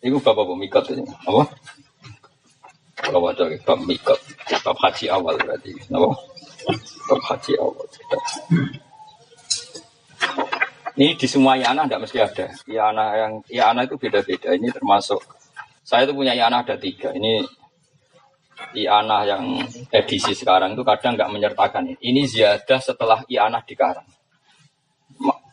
Iku 0.00 0.16
bapak 0.16 0.44
bapak 0.44 0.56
mikot 0.56 0.84
ini. 0.96 1.04
Apa? 1.28 1.42
Kalau 3.00 3.20
baca 3.24 3.44
bab 3.64 3.80
mikot, 3.84 4.20
bab 4.64 4.76
haji 4.80 5.06
awal 5.12 5.36
berarti. 5.36 5.72
Apa? 5.92 6.08
Bab 7.08 7.20
haji 7.28 7.52
awal. 7.60 7.86
Ini 11.00 11.16
di 11.16 11.26
semua 11.28 11.56
yana 11.56 11.88
tidak 11.88 12.00
mesti 12.04 12.18
ada. 12.20 12.46
Yana 12.68 13.04
yang 13.16 13.32
yana 13.48 13.80
itu 13.88 13.96
beda-beda. 13.96 14.52
Ini 14.52 14.68
termasuk 14.68 15.20
saya 15.80 16.04
itu 16.04 16.12
punya 16.12 16.36
yana 16.36 16.60
ada 16.60 16.76
tiga. 16.76 17.12
Ini 17.16 17.44
Iana 18.76 19.24
yang 19.26 19.58
edisi 19.90 20.36
sekarang 20.36 20.76
itu 20.76 20.84
kadang 20.84 21.16
nggak 21.16 21.32
menyertakan 21.32 21.90
ini. 21.90 21.98
Ini 21.98 22.22
ziyadah 22.28 22.80
setelah 22.80 23.18
Iana 23.26 23.64
dikarang. 23.64 24.06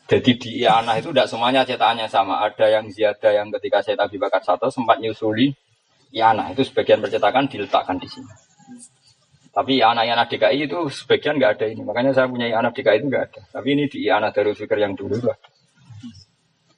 Jadi 0.07 0.31
di 0.39 0.49
Iana 0.63 0.95
itu 0.95 1.11
tidak 1.11 1.27
semuanya 1.27 1.67
cetakannya 1.67 2.07
sama. 2.07 2.39
Ada 2.47 2.79
yang 2.79 2.87
ziyadah 2.87 3.31
yang 3.43 3.47
ketika 3.59 3.83
saya 3.83 3.99
Abi 3.99 4.15
Bakar 4.15 4.39
satu 4.39 4.71
sempat 4.71 5.03
nyusuli 5.03 5.51
Iana 6.15 6.47
itu 6.55 6.63
sebagian 6.63 7.04
percetakan 7.04 7.51
diletakkan 7.51 7.99
di 7.99 8.07
sini. 8.07 8.32
Tapi 9.51 9.83
Iana 9.83 10.07
Iana 10.07 10.23
DKI 10.23 10.71
itu 10.71 10.87
sebagian 10.87 11.35
nggak 11.35 11.51
ada 11.59 11.65
ini. 11.68 11.83
Makanya 11.83 12.15
saya 12.15 12.32
punya 12.32 12.47
Iana 12.47 12.71
DKI 12.71 13.04
itu 13.04 13.07
nggak 13.11 13.23
ada. 13.27 13.41
Tapi 13.51 13.68
ini 13.75 13.83
di 13.91 14.07
Iana 14.07 14.32
Darul 14.32 14.55
Fikir 14.55 14.79
yang 14.79 14.96
dulu 14.96 15.19
itu. 15.19 15.27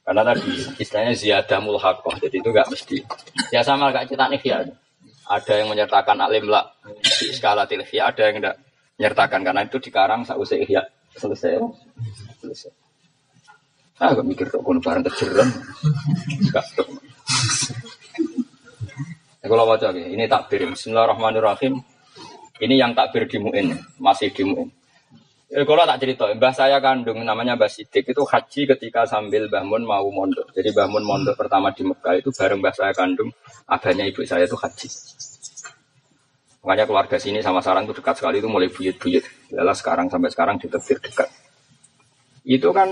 Karena 0.02 0.26
tadi 0.26 0.50
istilahnya 0.82 1.14
ziyadah 1.14 1.60
mulhakoh, 1.62 2.18
jadi 2.18 2.42
itu 2.42 2.50
nggak 2.50 2.66
mesti. 2.74 2.98
Ya 3.54 3.62
sama 3.62 3.94
kayak 3.94 4.10
cetak 4.10 4.34
nih 4.34 4.42
ya. 4.42 4.58
Ada 5.30 5.62
yang 5.62 5.70
menyertakan 5.70 6.18
alim 6.18 6.50
lah 6.50 6.66
di 6.98 7.30
skala 7.30 7.70
tilfiyah, 7.70 8.10
ada 8.10 8.22
yang 8.26 8.42
tidak 8.42 8.58
menyertakan 8.98 9.46
karena 9.46 9.62
itu 9.70 9.78
dikarang 9.78 10.26
sausai 10.26 10.66
ihya 10.66 10.82
selesai. 11.14 11.62
Selesai. 12.42 12.89
Ah, 14.00 14.16
gak 14.16 14.24
mikir 14.24 14.48
kok 14.48 14.64
kono 14.64 14.80
bareng 14.80 15.04
kejeran. 15.04 15.52
Gak 16.56 16.66
Ya, 19.40 19.48
kalau 19.48 19.68
baca 19.68 19.92
ini 19.96 20.24
takbir. 20.28 20.72
Bismillahirrahmanirrahim. 20.72 21.84
Ini 22.60 22.76
yang 22.76 22.92
takbir 22.92 23.28
di 23.28 23.40
Mu'in, 23.40 23.72
masih 24.00 24.32
di 24.32 24.44
Mu'in. 24.48 24.68
Eh, 25.52 25.66
kalau 25.68 25.84
tak 25.84 26.00
cerita, 26.00 26.30
mbah 26.32 26.54
saya 26.54 26.78
kandung 26.78 27.26
namanya 27.26 27.58
Mbah 27.58 27.72
Sidik 27.72 28.06
itu 28.06 28.22
haji 28.22 28.70
ketika 28.70 29.04
sambil 29.10 29.50
Mbah 29.50 29.66
Mun 29.66 29.84
mau 29.84 30.06
mondok. 30.12 30.54
Jadi 30.54 30.70
Mbah 30.76 30.88
Mun 30.92 31.04
mondok 31.04 31.36
pertama 31.36 31.74
di 31.74 31.82
Mekah 31.88 32.22
itu 32.22 32.30
bareng 32.30 32.62
mbah 32.62 32.76
saya 32.76 32.94
kandung, 32.94 33.34
adanya 33.66 34.06
ibu 34.06 34.22
saya 34.24 34.46
itu 34.46 34.54
haji. 34.54 34.88
Makanya 36.62 36.86
keluarga 36.86 37.18
sini 37.18 37.42
sama 37.42 37.66
sarang 37.66 37.90
itu 37.90 37.98
dekat 37.98 38.16
sekali 38.22 38.38
itu 38.44 38.48
mulai 38.52 38.70
buyut-buyut. 38.70 39.56
Yalah 39.56 39.74
sekarang 39.74 40.12
sampai 40.12 40.30
sekarang 40.30 40.56
ditebir 40.62 41.02
dekat. 41.02 41.32
Itu 42.46 42.70
kan 42.70 42.92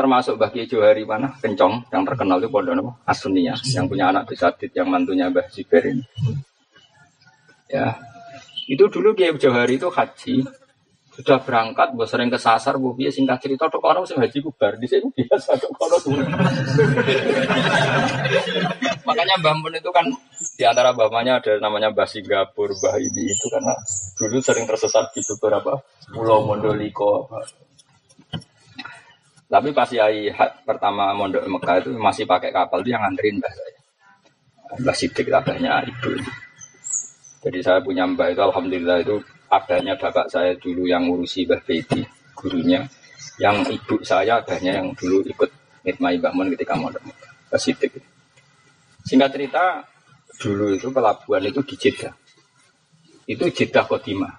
termasuk 0.00 0.40
bagi 0.40 0.64
Johari 0.64 1.04
mana? 1.04 1.36
Kencong 1.36 1.92
yang 1.92 2.08
terkenal 2.08 2.40
itu 2.40 2.48
pondok 2.48 2.80
apa? 2.80 2.92
Asunia 3.12 3.52
yang 3.76 3.84
punya 3.84 4.08
anak 4.08 4.24
Bisadit 4.32 4.72
yang 4.72 4.88
mantunya 4.88 5.28
Mbah 5.28 5.52
Ziber 5.52 5.84
ini. 5.84 6.00
Ya, 7.68 8.00
itu 8.64 8.88
dulu 8.88 9.12
Kiai 9.12 9.36
Johari 9.36 9.76
itu 9.76 9.92
haji. 9.92 10.48
Sudah 11.10 11.36
berangkat, 11.44 11.92
gue 11.92 12.06
sering 12.08 12.32
kesasar, 12.32 12.80
gue 12.80 12.96
biasa 12.96 13.20
singkat 13.20 13.44
cerita, 13.44 13.68
tuh 13.68 13.82
orang 13.84 14.08
sih 14.08 14.16
haji 14.16 14.40
kubar, 14.40 14.80
di 14.80 14.88
sini 14.88 15.12
biasa 15.12 15.52
tuh 15.60 15.68
Makanya 19.04 19.34
Mbah 19.42 19.58
itu 19.76 19.90
kan 19.92 20.06
di 20.56 20.64
antara 20.64 20.96
bapaknya 20.96 21.42
ada 21.42 21.60
namanya 21.60 21.92
Mbah 21.92 22.08
Singapura, 22.08 22.72
Mbah 22.72 22.96
ini 23.04 23.36
itu 23.36 23.46
karena 23.52 23.74
dulu 24.16 24.40
sering 24.40 24.64
tersesat 24.64 25.12
di 25.12 25.20
beberapa 25.34 25.76
pulau 26.08 26.46
Mondoliko. 26.46 27.28
Tapi 29.50 29.74
pas 29.74 29.90
Yai 29.90 30.30
pertama 30.62 31.10
mondok 31.10 31.42
Mekah 31.50 31.82
itu 31.82 31.90
masih 31.98 32.22
pakai 32.22 32.54
kapal 32.54 32.86
itu 32.86 32.94
yang 32.94 33.02
nganterin 33.02 33.42
Mbah 33.42 33.50
saya. 33.50 33.78
Mbah 34.78 34.94
Sidik 34.94 35.26
abahnya 35.26 35.82
ibu. 35.90 36.14
Jadi 37.42 37.58
saya 37.58 37.82
punya 37.82 38.06
Mbah 38.06 38.30
itu 38.30 38.38
Alhamdulillah 38.46 39.02
itu 39.02 39.18
adanya 39.50 39.98
bapak 39.98 40.30
saya 40.30 40.54
dulu 40.54 40.86
yang 40.86 41.10
ngurusi 41.10 41.50
Mbah 41.50 41.66
Bedi, 41.66 42.06
gurunya. 42.38 42.86
Yang 43.42 43.74
ibu 43.74 43.98
saya 44.06 44.38
adanya 44.38 44.78
yang 44.78 44.94
dulu 44.94 45.26
ikut 45.26 45.50
Nitmai 45.82 46.22
Mbah 46.22 46.30
Mun 46.30 46.54
ketika 46.54 46.78
mondok 46.78 47.02
Mbah 47.02 47.58
Sidik. 47.58 47.98
Singkat 49.02 49.34
cerita, 49.34 49.82
dulu 50.38 50.78
itu 50.78 50.94
pelabuhan 50.94 51.42
itu 51.42 51.58
di 51.66 51.74
Jeddah. 51.74 52.14
Itu 53.26 53.50
Jeddah 53.50 53.82
Kodima. 53.82 54.30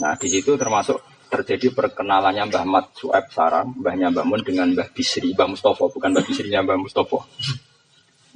Nah, 0.00 0.16
di 0.16 0.28
situ 0.32 0.56
termasuk 0.56 1.11
terjadi 1.32 1.72
perkenalannya 1.72 2.52
Mbah 2.52 2.64
Mat 2.68 2.86
Sueb 2.92 3.32
Sarang, 3.32 3.72
Mbahnya 3.80 4.12
Mbah 4.12 4.28
Mun 4.28 4.44
dengan 4.44 4.68
Mbah 4.76 4.92
Bisri, 4.92 5.32
Mbah 5.32 5.48
Mustofa, 5.48 5.88
bukan 5.88 6.12
Mbah 6.12 6.24
Bisrinya 6.28 6.60
Mbah 6.60 6.76
Mustofa. 6.76 7.24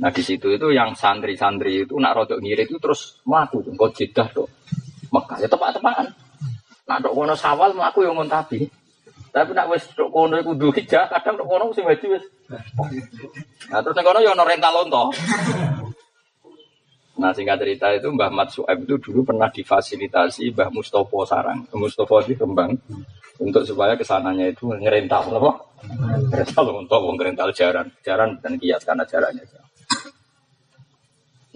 Nah 0.01 0.09
di 0.09 0.23
situ 0.25 0.49
itu 0.49 0.73
yang 0.73 0.97
santri-santri 0.97 1.85
itu 1.85 1.97
nak 2.01 2.17
rodok 2.17 2.41
ngiri 2.41 2.65
itu 2.65 2.81
terus 2.81 3.21
melaku 3.29 3.61
tuh, 3.61 3.77
kau 3.77 3.93
Jeddah 3.93 4.29
tuh, 4.33 4.49
Mekah 5.13 5.37
ya 5.45 5.49
tepat-tepatan. 5.49 6.07
Nak 6.87 6.99
dok 7.03 7.13
kono 7.13 7.35
sawal 7.37 7.77
melaku 7.77 8.07
yang 8.07 8.17
ngontabi. 8.17 8.65
Tapi 9.33 9.51
nak 9.53 9.69
wes 9.69 9.85
dok 9.93 10.09
kono 10.09 10.41
duwe 10.41 10.81
kadang 10.89 11.35
dok 11.37 11.49
kono 11.49 11.73
haji 11.73 12.07
wis. 12.09 12.25
Nah 13.69 13.81
terus 13.85 13.97
kono 14.01 14.19
yo 14.25 14.33
ono 14.33 14.45
rental 14.49 14.73
lonto. 14.73 15.13
Nah 17.17 17.33
singkat 17.33 17.57
cerita 17.65 17.89
itu 17.97 18.13
Mbah 18.13 18.29
Mat 18.29 18.53
Sueb 18.53 18.85
itu 18.85 19.01
dulu 19.01 19.33
pernah 19.33 19.49
difasilitasi 19.49 20.53
Mbah 20.53 20.69
Mustopo 20.69 21.25
Sarang. 21.25 21.65
Mustopo 21.73 22.21
di 22.21 22.37
Kembang 22.37 22.77
untuk 23.41 23.65
supaya 23.65 23.97
ke 23.97 24.05
sananya 24.05 24.53
itu 24.53 24.69
ngerental 24.69 25.33
apa? 25.33 25.53
Ngerental 26.33 26.65
untuk 26.77 27.01
ngerental 27.17 27.53
jaran, 27.57 27.89
jaran 28.05 28.37
dan 28.41 28.61
kias 28.61 28.85
karena 28.85 29.05
jarannya. 29.09 29.45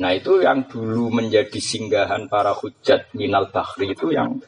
Nah 0.00 0.16
itu 0.16 0.40
yang 0.40 0.64
dulu 0.64 1.12
menjadi 1.12 1.60
singgahan 1.60 2.24
para 2.24 2.56
hujat 2.56 3.12
minal 3.12 3.52
bahri 3.52 3.92
itu 3.92 4.08
yang 4.16 4.40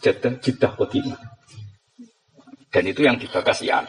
jedah 0.00 0.40
jedah 0.40 0.72
kodimah. 0.72 1.20
Dan 2.72 2.90
itu 2.90 3.06
yang 3.06 3.20
dibagas 3.20 3.60
ya. 3.62 3.84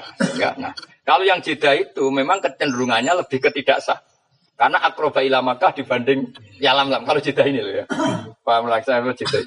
Nah, 0.62 0.76
kalau 1.02 1.26
yang 1.26 1.42
jeda 1.42 1.74
itu 1.74 2.06
memang 2.14 2.38
kecenderungannya 2.38 3.18
lebih 3.24 3.42
ketidaksah. 3.42 3.98
Karena 4.56 4.80
akroba 4.80 5.20
Makkah 5.20 5.76
dibanding 5.76 6.32
yalam 6.64 6.88
lam. 6.88 7.04
Kalau 7.04 7.20
jeda 7.20 7.44
ini 7.44 7.60
loh 7.60 7.74
ya. 7.84 7.86
Paham 8.40 8.72
lagi 8.72 8.88
saya 8.88 9.04
jeda. 9.12 9.44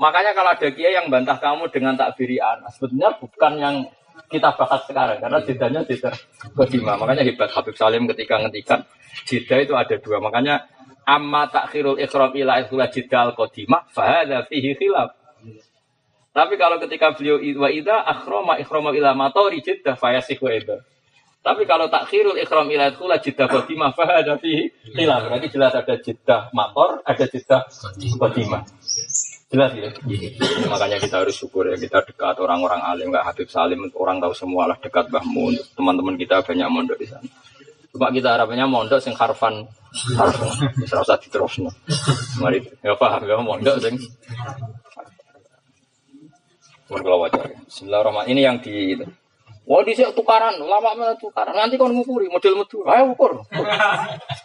Makanya 0.00 0.32
kalau 0.32 0.54
ada 0.54 0.68
kiai 0.70 0.96
yang 0.96 1.12
bantah 1.12 1.36
kamu 1.36 1.68
dengan 1.68 1.92
takbiri 1.92 2.40
anas, 2.40 2.80
sebetulnya 2.80 3.12
bukan 3.20 3.52
yang 3.60 3.76
kita 4.32 4.54
bahas 4.56 4.80
sekarang 4.88 5.20
karena 5.20 5.38
jedanya 5.44 5.80
jeda 5.84 6.10
kedima. 6.56 6.96
Makanya 6.96 7.26
hebat 7.26 7.52
Habib 7.52 7.76
Salim 7.76 8.08
ketika 8.08 8.40
ngetikan 8.40 8.80
jeda 9.28 9.56
itu 9.60 9.74
ada 9.76 9.94
dua. 10.00 10.22
Makanya 10.22 10.64
amma 11.04 11.50
takhirul 11.50 11.98
ikhram 11.98 12.32
ila 12.32 12.64
ikhla 12.64 12.86
jidal 12.88 13.34
kodima 13.36 13.84
fahada 13.92 14.46
fihi 14.46 14.78
khilaf. 14.78 15.12
Tapi 16.30 16.54
kalau 16.54 16.78
ketika 16.78 17.10
beliau 17.12 17.42
wa 17.58 17.68
ida 17.68 18.06
akhroma 18.06 18.54
ikhrama 18.62 18.94
ila 18.94 19.18
matori 19.18 19.60
fayasih 19.82 20.38
wa 20.38 20.50
ida. 20.54 20.78
Tapi 21.40 21.64
kalau 21.64 21.88
takhirul 21.88 22.36
ikhram 22.36 22.68
ila 22.68 22.92
ikhla 22.92 23.16
jiddah 23.16 23.48
kodima 23.48 23.88
fahada 23.96 24.36
fihi 24.36 24.68
khilaf. 24.92 25.24
Berarti 25.24 25.48
jelas 25.48 25.72
ada 25.72 25.96
jiddah 25.96 26.52
mator, 26.52 27.00
ada 27.00 27.24
jiddah 27.24 27.64
kodima. 28.20 28.60
Jelas 29.48 29.72
ya. 29.72 29.88
Makanya 30.68 31.00
kita 31.00 31.24
harus 31.24 31.34
syukur 31.34 31.72
ya 31.72 31.80
kita 31.80 32.04
dekat 32.04 32.36
orang-orang 32.38 32.84
alim 32.84 33.08
nggak 33.08 33.24
Habib 33.24 33.48
Salim 33.48 33.88
orang 33.96 34.20
tahu 34.20 34.36
semua 34.36 34.68
lah 34.68 34.76
dekat 34.78 35.08
Bahmu 35.08 35.56
teman-teman 35.74 36.14
kita 36.20 36.44
banyak 36.44 36.68
mondok 36.68 37.00
di 37.00 37.08
sana. 37.08 37.26
Cuma 37.90 38.12
kita 38.12 38.36
harapannya 38.36 38.68
mondok 38.70 39.00
sing 39.02 39.16
harfan 39.16 39.66
harfan 40.14 40.48
bisa 40.76 41.02
usah 41.02 41.18
diterusno. 41.18 41.72
Mari 42.38 42.62
ya 42.84 42.94
paham 42.94 43.26
ya 43.26 43.40
mondok 43.40 43.80
sing 43.80 43.96
wajar. 46.90 47.46
Bismillahirrahmanirrahim. 47.66 48.32
Ini 48.34 48.40
yang 48.44 48.56
di 48.62 48.98
Wah 49.68 49.84
di 49.86 49.92
tukaran, 49.92 50.56
lama 50.56 50.96
mana 50.96 51.14
tukaran. 51.14 51.52
Nanti 51.52 51.76
kau 51.76 51.86
ngukuri 51.86 52.26
model 52.32 52.58
metu, 52.58 52.82
ayo 52.88 53.12
ukur. 53.12 53.44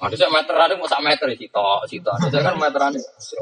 Ada 0.03 0.13
sih 0.13 0.29
meteran, 0.29 0.75
mau 0.77 0.85
sak 0.85 1.01
meter 1.01 1.31
sih 1.33 1.49
toh. 1.49 1.81
Ada 1.81 2.37
kan 2.43 2.55
meteran, 2.59 2.93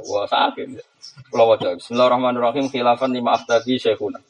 wah 0.07 0.23
sakit. 0.29 0.79
Kalau 1.27 1.49
wajah. 1.51 1.75
Bismillahirrahmanirrahim. 1.75 2.71
Khilafan 2.71 3.11
lima 3.11 3.35
afdadi 3.35 3.75
syekhuna. 3.81 4.21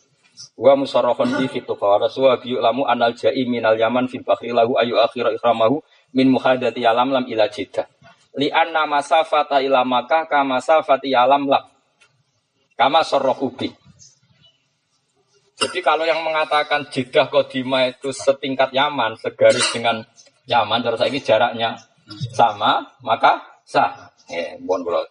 Wa 0.57 0.73
musarrafan 0.73 1.37
di 1.37 1.45
fitu 1.45 1.77
fawara 1.77 2.09
suwa 2.09 2.41
biyu 2.41 2.57
lamu 2.57 2.89
anal 2.89 3.13
jai 3.13 3.45
minal 3.45 3.77
yaman 3.77 4.09
fil 4.09 4.25
lahu 4.49 4.73
ayu 4.81 4.97
akhira 4.97 5.29
ikramahu 5.29 5.81
min 6.17 6.33
muhadati 6.33 6.81
alam 6.81 7.13
lam 7.13 7.25
ila 7.29 7.45
jiddah. 7.51 7.85
Li 8.33 8.49
anna 8.49 8.89
masafata 8.89 9.61
ila 9.61 9.85
maka 9.85 10.25
kama 10.25 10.57
masafati 10.57 11.13
alam 11.13 11.45
lam. 11.45 11.69
Kama 12.73 13.05
sorrohubi. 13.05 13.82
Jadi 15.63 15.79
kalau 15.79 16.03
yang 16.03 16.19
mengatakan 16.19 16.91
Jeddah 16.91 17.31
Kodima 17.31 17.87
itu 17.87 18.11
setingkat 18.11 18.75
Yaman, 18.75 19.15
segaris 19.15 19.63
dengan 19.71 20.03
Yaman, 20.43 20.83
terus 20.83 20.99
ini 21.07 21.23
jaraknya 21.23 21.79
sama, 22.35 22.99
maka 22.99 23.63
sah. 23.63 24.11
Eh, 24.27 24.59
bon 24.59 24.83
bolot. 24.83 25.07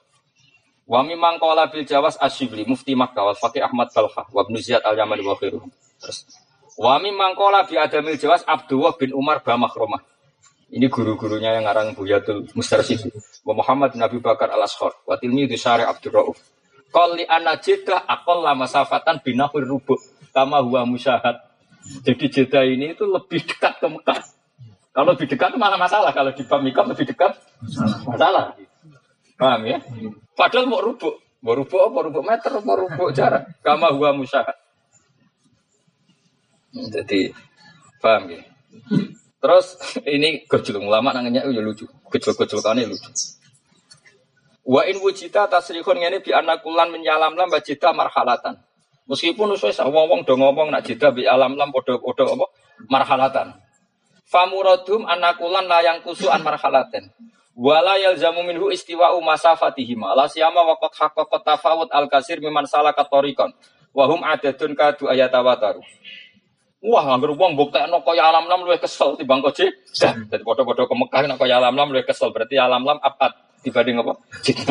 Wa 0.84 1.00
mimang 1.00 1.40
qala 1.40 1.72
bil 1.72 1.88
Jawas 1.88 2.20
Asyibli 2.20 2.68
mufti 2.68 2.92
Makkah 2.92 3.32
wal 3.32 3.38
Ahmad 3.38 3.88
Balkha 3.96 4.28
wa 4.28 4.40
Ibnu 4.44 4.58
Ziyad 4.60 4.84
al 4.84 4.98
Yamani 4.98 5.24
wa 5.24 5.32
khairuhum. 5.40 5.72
Terus 5.96 6.28
wa 6.76 7.00
mimang 7.00 7.32
qala 7.32 7.64
bi 7.64 7.80
Adamil 7.80 8.20
Jawas 8.20 8.44
Abdullah 8.44 8.92
bin 9.00 9.16
Umar 9.16 9.40
ba 9.40 9.56
Makhrumah. 9.56 10.04
Ini 10.72 10.88
guru-gurunya 10.88 11.52
yang 11.56 11.68
ngarang 11.68 11.92
Buyatul 11.92 12.48
Mustarsyid. 12.56 13.08
Wa 13.44 13.52
Muhammad 13.52 13.92
bin 13.92 14.00
Abi 14.00 14.20
Bakar 14.20 14.48
al-Ashar. 14.52 14.96
Wa 15.04 15.20
tilmi 15.20 15.44
Syari 15.52 15.84
Abdul 15.84 16.12
Rauf. 16.12 16.40
Qali 16.92 17.24
ana 17.28 17.60
jeda 17.60 18.04
akol 18.08 18.44
lama 18.44 18.64
safatan 18.64 19.20
binahwir 19.20 19.68
rubuk. 19.68 20.00
Kama 20.32 20.64
huwa 20.64 20.88
musyahad. 20.88 21.38
Jadi 22.02 22.24
jeda 22.32 22.64
ini 22.64 22.96
itu 22.96 23.04
lebih 23.04 23.44
dekat 23.44 23.78
ke 23.78 23.86
Mekah. 23.86 24.20
Kalau 24.92 25.16
lebih 25.16 25.28
dekat 25.28 25.56
malah 25.60 25.76
masalah. 25.80 26.12
Kalau 26.16 26.32
di 26.32 26.44
Bamikam 26.44 26.88
lebih 26.88 27.08
dekat 27.08 27.36
masalah. 28.08 28.56
Paham 29.36 29.62
ya? 29.68 29.78
Padahal 30.36 30.68
mau 30.68 30.80
rubuk. 30.80 31.20
Mau 31.42 31.58
rubuk 31.58 31.80
apa? 31.80 31.98
Rubuk 32.06 32.24
meter, 32.24 32.52
mau 32.62 32.76
rubuk 32.78 33.10
jarak. 33.12 33.58
Kama 33.60 33.92
huwa 33.92 34.14
musyahad. 34.14 34.54
Jadi, 36.72 37.34
paham 38.00 38.32
ya? 38.32 38.40
Terus 39.42 39.74
ini 40.06 40.46
gojol 40.46 40.86
ulama 40.86 41.10
nangnya 41.10 41.42
ya 41.42 41.60
lucu. 41.60 41.84
Gojol-gojol 42.08 42.62
kane 42.62 42.86
lucu. 42.86 43.10
Wa 44.62 44.86
in 44.86 45.02
wujita 45.02 45.50
tasrihun 45.50 45.98
ngene 45.98 46.22
bi 46.22 46.30
anakulan 46.30 46.94
menyalam 46.94 47.34
lam 47.34 47.50
wajita 47.50 47.90
marhalatan. 47.90 48.62
Meskipun 49.12 49.52
wis 49.52 49.76
wong-wong 49.76 50.24
do 50.24 50.40
ngomong 50.40 50.72
nak 50.72 50.88
jeda 50.88 51.12
bi 51.12 51.28
alam 51.28 51.52
lam 51.52 51.68
padha-padha 51.68 52.32
apa 52.32 52.46
marhalatan. 52.88 53.48
Famuradum 54.24 55.04
anakulan 55.04 55.68
layang 55.68 56.00
kusu 56.00 56.32
an 56.32 56.40
marhalaten. 56.40 57.12
Wala 57.52 58.00
yalzamu 58.00 58.40
minhu 58.40 58.72
istiwa'u 58.72 59.20
masafatihima. 59.20 60.16
La 60.16 60.24
siyama 60.24 60.64
waqat 60.64 60.96
haqqaqat 60.96 61.44
tafawut 61.44 61.92
al-kasir 61.92 62.40
miman 62.40 62.64
salaka 62.64 63.04
tariqan. 63.04 63.52
Wa 63.92 64.08
hum 64.08 64.24
adadun 64.24 64.72
kadu 64.72 65.12
ayatawataru. 65.12 65.84
Wah, 66.82 67.04
anggar 67.12 67.36
wong 67.36 67.52
mbuktekno 67.52 68.00
kaya 68.02 68.32
alam-lam 68.32 68.64
luwih 68.64 68.80
kesel 68.80 69.14
timbang 69.20 69.44
koje. 69.44 69.70
Dadi 70.32 70.40
padha-padha 70.40 70.88
ke 70.88 70.94
Mekah 70.96 71.20
nek 71.28 71.36
kaya 71.36 71.60
alam-lam 71.60 71.92
luwih 71.92 72.08
kesel. 72.08 72.32
Berarti 72.32 72.56
alam-lam 72.56 72.96
abad 73.04 73.36
dibanding 73.62 73.96
apa? 74.02 74.18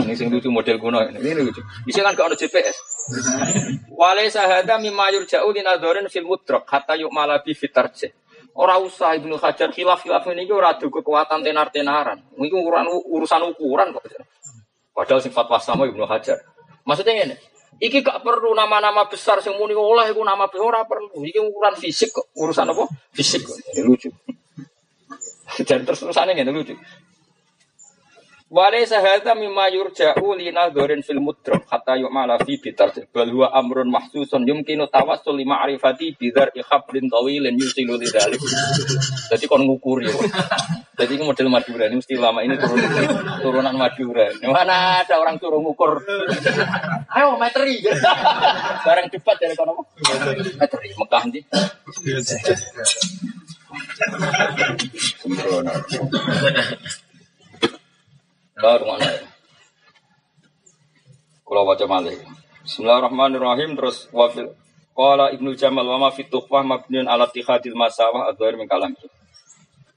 Nih 0.05 0.15
sing 0.19 0.27
lucu 0.27 0.51
model 0.51 0.77
kuno 0.77 0.99
ini. 1.07 1.17
Ini 1.17 1.41
lucu. 1.47 1.63
Sini 1.87 2.03
kan 2.03 2.13
ada 2.13 2.35
GPS. 2.35 2.75
Wale 3.95 4.27
sahada 4.27 4.75
mimma 4.77 5.09
yurja'u 5.15 5.49
linadzorin 5.49 6.05
fil 6.11 6.27
mudrak 6.27 6.67
hatta 6.67 6.99
yu'mala 6.99 7.39
bi 7.41 7.55
fitarje. 7.55 8.11
Ora 8.51 8.75
usah 8.83 9.15
Ibnu 9.15 9.39
Hajar 9.39 9.71
khilaf-khilaf 9.71 10.27
ini 10.35 10.43
ora 10.51 10.75
adu 10.75 10.91
kekuatan 10.91 11.39
tenar-tenaran. 11.39 12.19
Ini 12.35 12.51
urusan 12.51 12.87
urusan 13.07 13.41
ukuran 13.55 13.95
kok. 13.95 14.03
Padahal 14.91 15.23
sing 15.23 15.31
fatwa 15.31 15.55
sama 15.63 15.87
Ibnu 15.87 16.03
Hajar. 16.03 16.35
Maksudnya 16.83 17.31
ini, 17.31 17.35
Iki 17.81 18.05
gak 18.05 18.21
perlu 18.21 18.53
nama-nama 18.53 19.09
besar 19.09 19.41
sing 19.41 19.57
muni 19.57 19.73
oleh 19.73 20.13
iku 20.13 20.21
nama 20.21 20.45
besar 20.45 20.67
ora 20.69 20.85
perlu. 20.85 21.23
Iki 21.25 21.39
ukuran 21.41 21.73
fisik 21.73 22.13
kok, 22.13 22.29
urusan 22.37 22.69
apa? 22.69 22.85
Fisik 23.09 23.41
kok. 23.41 23.57
Ini 23.73 23.81
lucu. 23.81 24.13
Dan 25.65 25.81
terus 25.81 26.05
terusannya 26.05 26.37
ngene 26.37 26.53
lucu. 26.53 26.77
Wale 28.51 28.83
sahada 28.83 29.31
mimma 29.31 29.71
yurja'u 29.71 30.35
lina 30.35 30.67
dorin 30.75 30.99
fil 30.99 31.23
mudrak 31.23 31.63
hatta 31.71 31.95
yu'mala 31.95 32.35
fi 32.43 32.59
bitar 32.59 32.91
bal 33.07 33.31
huwa 33.31 33.47
amrun 33.55 33.87
mahsusun 33.87 34.43
yumkinu 34.43 34.91
tawassul 34.91 35.39
li 35.39 35.47
ma'rifati 35.47 36.19
bidar 36.19 36.51
ikhablin 36.51 37.07
tawilin 37.07 37.55
yusilu 37.55 37.95
lidzalik. 37.95 38.43
Jadi 39.31 39.47
kon 39.47 39.63
ngukuri. 39.63 40.11
Jadi 40.99 41.11
ini 41.15 41.23
model 41.23 41.47
Madura 41.47 41.87
ini 41.87 42.03
mesti 42.03 42.19
lama 42.19 42.43
ini 42.43 42.59
turun, 42.59 42.83
turunan 43.39 43.71
Madura. 43.71 44.27
Mana 44.43 44.99
ada 44.99 45.15
orang 45.23 45.39
turun 45.39 45.63
ngukur? 45.63 46.03
Ayo 47.07 47.39
metri. 47.39 47.79
Barang 48.83 49.07
cepat 49.07 49.47
dari 49.47 49.55
kono. 49.55 49.79
Metri 50.59 50.91
Mekah 50.99 51.23
nanti. 51.23 51.39
Sembrono. 55.23 55.71
Lah 58.61 58.77
rumah 58.77 59.01
baca 61.65 61.85
malih. 61.89 62.13
Bismillahirrahmanirrahim 62.61 63.73
terus 63.73 64.05
wafil 64.13 64.53
Qala 64.93 65.33
Ibnu 65.33 65.57
Jamal 65.57 65.81
wa 65.89 65.97
ma 65.97 66.09
fi 66.13 66.29
tuhfah 66.29 66.61
mabniun 66.61 67.09
ala 67.09 67.25
tihadil 67.25 67.73
masawah 67.73 68.29
adzair 68.29 68.53
min 68.53 68.69
kalam. 68.69 68.93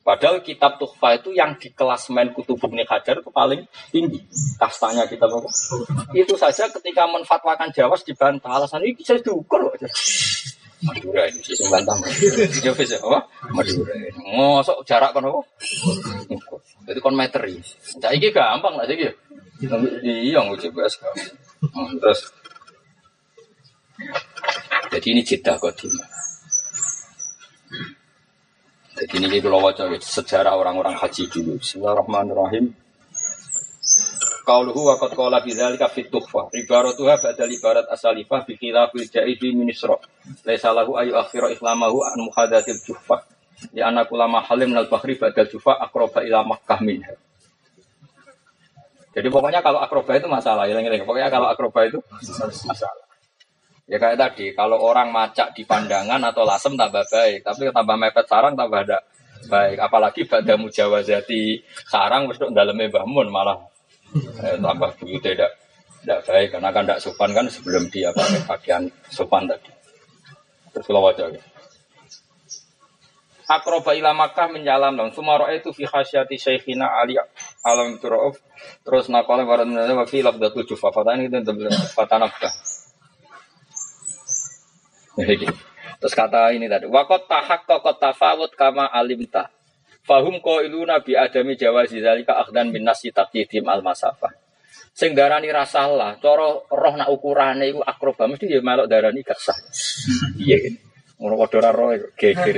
Padahal 0.00 0.40
kitab 0.40 0.80
tuhfah 0.80 1.20
itu 1.20 1.36
yang 1.36 1.60
di 1.60 1.76
kelas 1.76 2.08
main 2.08 2.32
kutub 2.32 2.56
Ibnu 2.56 2.88
Hajar 2.88 3.20
itu 3.20 3.28
paling 3.28 3.68
tinggi. 3.92 4.24
Kastanya 4.56 5.04
kitab 5.12 5.28
apa? 5.28 5.52
Itu 6.16 6.40
saja 6.40 6.64
ketika 6.72 7.04
menfatwakan 7.04 7.68
Jawas 7.68 8.00
dibantah 8.00 8.48
alasan 8.48 8.80
ini 8.80 8.96
bisa 8.96 9.20
diukur. 9.20 9.76
Madura 10.84 11.22
ini 11.32 11.40
sih 11.40 11.56
bantah. 11.72 11.96
Ya 12.60 12.72
bisa 12.76 13.00
apa? 13.00 13.24
Madura. 13.50 13.94
Ngosok 14.20 14.84
jarak 14.84 15.16
kan 15.16 15.24
apa? 15.24 15.40
Jadi 16.84 16.98
kon 17.00 17.16
meteri. 17.16 17.56
Nah, 18.00 18.12
iki 18.12 18.28
gampang 18.28 18.76
lah 18.76 18.84
iki. 18.84 19.08
Iya 20.04 20.44
nguji 20.44 20.68
bahas 20.76 21.00
Terus 21.72 22.20
jadi 24.92 25.06
ini 25.10 25.22
jeda 25.24 25.56
kodim. 25.56 25.90
Jadi 28.94 29.14
ini 29.26 29.42
kalau 29.42 29.64
wajah 29.64 29.90
sejarah 29.98 30.54
orang-orang 30.54 30.94
haji 30.94 31.26
dulu. 31.26 31.58
Bismillahirrahmanirrahim. 31.58 32.70
Qauluhu 34.44 34.92
wa 34.92 34.94
qad 35.00 35.16
qala 35.16 35.40
fi 35.40 35.50
dzalika 35.56 35.88
fi 35.88 36.04
tuhfa. 36.06 36.52
Ibaratuha 36.52 37.16
ba'da 37.16 37.48
ibarat 37.48 37.88
asalifah 37.90 38.44
bi 38.44 38.54
khilafil 38.60 39.08
ja'idi. 39.08 39.56
Laisa 40.44 40.72
lahu 40.72 40.96
ayu 40.96 41.12
akhira 41.16 41.52
ikhlamahu 41.52 42.00
an 42.00 42.18
muhadatil 42.24 42.80
juhfa. 42.84 43.24
Ya 43.72 43.88
anak 43.88 44.10
ulama 44.12 44.44
halim 44.44 44.72
nal 44.72 44.88
bahri 44.88 45.16
badal 45.16 45.48
jufa 45.48 45.76
akroba 45.78 46.24
ila 46.24 46.44
Makkah 46.44 46.80
minha. 46.80 47.14
Jadi 49.14 49.30
pokoknya 49.30 49.62
kalau 49.62 49.78
akroba 49.78 50.18
itu 50.18 50.26
masalah, 50.26 50.66
ya, 50.66 50.74
pokoknya 51.06 51.30
kalau 51.30 51.46
akroba 51.46 51.86
itu 51.86 52.02
masalah. 52.66 53.04
Ya 53.86 54.00
kayak 54.00 54.16
tadi, 54.16 54.50
kalau 54.56 54.80
orang 54.80 55.12
macak 55.14 55.54
di 55.54 55.62
pandangan 55.62 56.18
atau 56.18 56.42
lasem 56.42 56.74
tambah 56.74 57.04
baik, 57.04 57.44
tapi 57.46 57.68
tambah 57.70 57.94
mepet 58.00 58.26
sarang 58.26 58.56
tambah 58.58 58.80
ada 58.80 58.98
baik. 59.46 59.76
Apalagi 59.76 60.24
pada 60.26 60.56
mujawazati 60.56 61.62
sarang 61.86 62.26
wis 62.26 62.40
dalamnya 62.40 62.90
bangun 62.90 63.28
malah 63.28 63.60
eh, 64.40 64.56
tambah 64.56 64.90
buyut 64.98 65.20
tidak 65.20 65.52
tidak 66.00 66.20
baik 66.24 66.48
karena 66.52 66.68
kan 66.72 66.82
tidak 66.88 67.00
sopan 67.04 67.30
kan 67.36 67.44
sebelum 67.48 67.84
dia 67.92 68.08
pakai 68.16 68.40
pakaian 68.48 68.82
sopan 69.12 69.44
tadi. 69.46 69.83
Terus 70.74 70.86
kalau 70.90 71.06
wajah. 71.06 71.30
Akroba 73.44 73.92
ila 73.94 74.10
Makkah 74.16 74.50
menjalan 74.50 74.96
dong. 74.98 75.12
Sumaro 75.14 75.46
itu 75.52 75.70
fi 75.70 75.86
khasyati 75.86 76.34
syekhina 76.34 76.90
Ali 76.98 77.14
alam 77.62 78.00
turuf. 78.02 78.40
Terus 78.82 79.12
nakale 79.12 79.46
waran 79.46 79.70
wa 79.70 80.04
fi 80.08 80.24
lafdatul 80.24 80.66
jufa. 80.66 80.90
Fatani 80.90 81.30
itu 81.30 81.38
fatanabda. 81.94 82.50
Terus 86.04 86.14
kata 86.20 86.50
ini 86.52 86.66
tadi, 86.66 86.90
wakot 86.90 87.30
tahak 87.30 87.64
kokot 87.64 87.96
tafawut 87.96 88.52
kama 88.58 88.90
alimta. 88.90 89.48
Fahum 90.04 90.36
ko 90.44 90.60
ilu 90.60 90.84
nabi 90.84 91.16
adami 91.16 91.56
jawa 91.56 91.88
zalika 91.88 92.36
akhdan 92.36 92.68
min 92.68 92.84
nasi 92.84 93.08
al 93.14 93.80
masafah. 93.80 94.43
Sing 94.94 95.10
darani 95.10 95.50
rasalah, 95.50 96.22
coro 96.22 96.70
roh 96.70 96.94
nak 96.94 97.10
ukurane 97.10 97.66
iku 97.66 97.82
akroba 97.82 98.30
mesti 98.30 98.46
ya 98.46 98.62
melok 98.62 98.86
darani 98.86 99.26
gak 99.26 99.42
sah. 99.42 99.58
Iya 100.38 100.56
gitu. 100.62 100.78
Ngono 101.18 101.34
padha 101.34 101.74
roh 101.74 101.98
geger. 102.14 102.56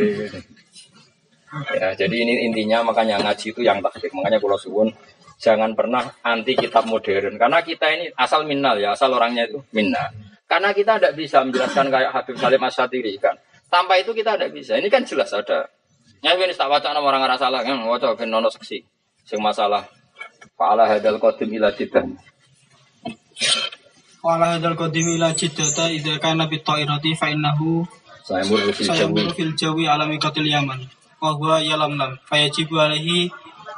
Ya, 1.81 1.97
jadi 1.97 2.12
ini 2.12 2.45
intinya 2.45 2.85
makanya 2.85 3.25
ngaji 3.25 3.57
itu 3.57 3.64
yang 3.64 3.81
takdir. 3.81 4.12
Makanya 4.12 4.37
kalau 4.37 4.61
suwun 4.61 4.93
jangan 5.40 5.73
pernah 5.73 6.12
anti 6.21 6.52
kitab 6.52 6.85
modern 6.85 7.40
karena 7.40 7.64
kita 7.64 7.88
ini 7.88 8.12
asal 8.12 8.45
minnal 8.45 8.76
ya, 8.76 8.93
asal 8.93 9.16
orangnya 9.16 9.49
itu 9.49 9.64
minna. 9.73 10.12
Karena 10.45 10.76
kita 10.76 11.00
tidak 11.00 11.16
bisa 11.16 11.40
menjelaskan 11.40 11.88
kayak 11.88 12.12
Habib 12.12 12.37
Salim 12.37 12.61
Asyatiri 12.61 13.16
kan. 13.16 13.33
Tanpa 13.73 13.97
itu 13.97 14.12
kita 14.12 14.37
tidak 14.37 14.52
bisa. 14.52 14.76
Ini 14.76 14.93
kan 14.93 15.09
jelas 15.09 15.33
ada. 15.33 15.73
Ya 16.21 16.37
ini 16.37 16.52
tak 16.52 16.69
baca 16.69 16.93
nama 16.93 17.02
orang 17.02 17.23
ngerasa 17.25 17.49
salah 17.49 17.64
kan, 17.64 17.81
waca 17.81 18.12
ben 18.12 18.28
nono 18.28 18.52
seksi. 18.52 18.85
Sing 19.25 19.40
masalah 19.40 19.95
Fa'ala 20.56 20.88
hadal 20.88 21.20
qadim 21.20 21.52
ila 21.60 21.68
jidah. 21.76 22.04
Fa'ala 24.25 24.56
hadal 24.56 24.72
qadim 24.72 25.06
ila 25.20 25.36
jidah 25.36 25.92
idza 25.92 26.16
kana 26.16 26.48
bi 26.48 26.64
ta'irati 26.64 27.12
fa 27.12 27.28
innahu 27.28 27.84
sayamur 28.25 28.72
fil 29.36 29.52
jawi. 29.52 29.84
alami 29.84 30.16
qatil 30.16 30.48
yaman. 30.48 30.88
Wa 31.20 31.36
huwa 31.36 31.60
yalamlam 31.60 32.16
fayajibu 32.25 32.80
alaihi 32.80 33.28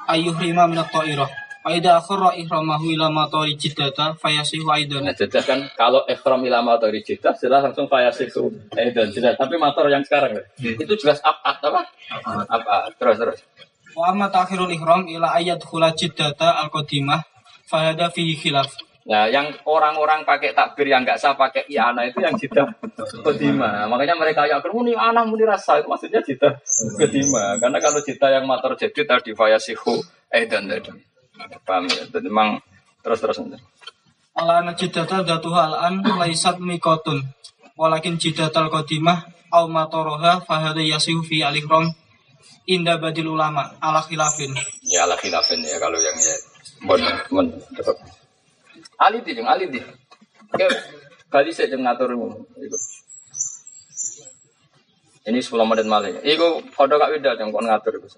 ayyuhrima 0.07 0.71
min 0.71 0.79
at-ta'irah 0.79 1.49
wa 1.69 1.77
idza 1.77 2.01
akhara 2.01 2.33
ihramahu 2.39 2.89
ila 2.97 3.13
matari 3.13 3.53
jiddata 3.59 4.17
fayasihu 4.17 4.65
aidan. 4.73 5.05
Nah 5.05 5.13
jadi 5.13 5.43
kan 5.45 5.69
kalau 5.77 6.01
ihram 6.09 6.41
ila 6.49 6.65
matari 6.65 7.05
jiddah 7.05 7.37
jelas 7.37 7.61
langsung 7.61 7.91
fayasihu 7.93 8.49
aidan. 8.73 9.13
Jelas. 9.13 9.37
Tapi 9.37 9.61
motor 9.61 9.91
yang 9.93 10.01
sekarang 10.01 10.41
hmm. 10.41 10.81
itu 10.81 10.95
jelas 10.97 11.21
apa? 11.21 11.61
Apa? 11.61 11.83
Apa? 12.49 12.89
Terus 12.97 13.17
terus 13.21 13.39
wa 13.99 14.15
amma 14.15 14.31
ta'khirul 14.31 14.71
ihram 14.71 15.11
ila 15.11 15.35
ayat 15.35 15.59
khula 15.67 15.91
jiddata 15.91 16.63
al-qadimah 16.63 17.27
fahada 17.67 18.07
fihi 18.15 18.39
khilaf 18.39 18.71
Nah, 19.09 19.25
yang 19.25 19.49
orang-orang 19.65 20.21
pakai 20.29 20.53
takbir 20.53 20.93
yang 20.93 21.01
nggak 21.01 21.17
sah 21.17 21.33
pakai 21.33 21.65
iana 21.73 22.05
itu 22.05 22.21
yang 22.21 22.37
jidah 22.37 22.69
kedima. 23.25 23.89
Makanya 23.89 24.13
mereka 24.21 24.45
yang 24.45 24.61
muni 24.69 24.93
anak 24.93 25.25
muni 25.25 25.49
rasa 25.49 25.81
itu 25.81 25.89
maksudnya 25.89 26.21
jidah 26.21 26.61
kedima. 27.01 27.57
Karena 27.57 27.81
kalau 27.81 28.05
jidah 28.05 28.29
yang 28.37 28.45
mater 28.45 28.77
jadi 28.77 29.09
tadi 29.09 29.33
fayasihu 29.33 29.97
eh 30.29 30.45
dan 30.45 30.69
tadi. 30.69 30.93
Paham 31.65 31.89
ya? 31.89 32.05
Jadi 32.05 32.29
memang 32.29 32.61
terus 33.01 33.25
terus 33.25 33.41
nanti. 33.41 33.57
Ala 34.37 34.61
najidata 34.61 35.25
datuha 35.25 35.73
al-an 35.73 36.05
laisat 36.05 36.61
mikotun 36.61 37.25
walakin 37.81 38.21
jidatal 38.21 38.69
qadimah 38.69 39.25
au 39.57 39.73
matoroha 39.73 40.45
fahada 40.45 40.85
yasihu 40.85 41.25
fi 41.25 41.41
alikrom 41.41 41.89
inda 42.69 43.01
badil 43.01 43.35
ulama 43.35 43.79
ala 43.81 44.03
khilafin. 44.05 44.53
Ya 44.87 45.05
ala 45.07 45.17
khilafin 45.17 45.63
ya 45.65 45.79
kalau 45.81 45.99
yang 45.99 46.17
ya. 46.17 46.35
Bon 46.85 47.01
bon 47.33 47.47
tetap. 47.75 47.97
Ali 48.99 49.23
di 49.23 49.39
ali 49.41 49.67
di. 49.71 49.81
Oke 50.53 50.67
kali 51.29 51.53
saya 51.53 51.69
jeng 51.69 51.85
ngatur 51.85 52.17
ini 55.29 55.45
sepuluh 55.45 55.69
menit 55.69 55.85
malah 55.85 56.09
iku 56.25 56.65
kode 56.73 56.97
kak 56.97 57.13
wida 57.13 57.37
yang 57.37 57.53
kon 57.53 57.69
ngatur 57.69 58.01
itu 58.01 58.09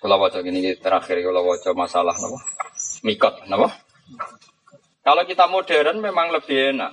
kalau 0.00 0.16
wajah 0.16 0.40
gini 0.40 0.72
terakhir 0.80 1.20
kalau 1.20 1.44
wajah 1.44 1.76
masalah 1.76 2.16
nopo 2.16 2.40
mikot, 3.04 3.44
kenapa? 3.44 3.68
Kalau 5.04 5.22
kita 5.28 5.44
modern 5.48 6.00
memang 6.00 6.32
lebih 6.32 6.76
enak. 6.76 6.92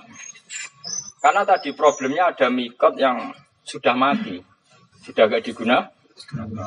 Karena 1.18 1.42
tadi 1.48 1.72
problemnya 1.72 2.32
ada 2.32 2.52
mikot 2.52 3.00
yang 3.00 3.32
sudah 3.68 3.92
mati, 3.92 4.40
sudah 5.04 5.28
gak 5.28 5.44
diguna, 5.44 5.92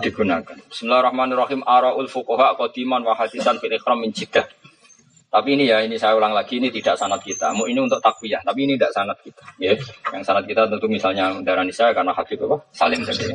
digunakan. 0.05 0.53
Bismillahirrahmanirrahim. 0.70 1.65
Araul 1.65 2.05
fuqaha 2.05 2.53
qadiman 2.55 3.01
wa 3.01 3.17
hadisan 3.17 3.58
fil 3.58 3.74
ikhram 3.74 4.05
min 4.05 4.13
jidah. 4.13 4.46
Tapi 5.31 5.55
ini 5.55 5.72
ya, 5.72 5.79
ini 5.81 5.96
saya 5.96 6.20
ulang 6.20 6.36
lagi, 6.36 6.60
ini 6.60 6.67
tidak 6.70 7.00
sanat 7.00 7.24
kita. 7.24 7.55
Mau 7.55 7.63
ini 7.63 7.79
untuk 7.79 8.03
takwiyah, 8.03 8.43
tapi 8.43 8.67
ini 8.67 8.75
tidak 8.75 8.91
sanat 8.91 9.17
kita. 9.24 9.43
Ya, 9.58 9.74
yang 10.12 10.22
sanat 10.27 10.43
kita 10.43 10.67
tentu 10.67 10.91
misalnya 10.91 11.31
darah 11.39 11.63
nisa 11.63 11.88
karena 11.96 12.12
Habib 12.12 12.46
apa? 12.51 12.58
Salim 12.75 13.01
tadi. 13.01 13.31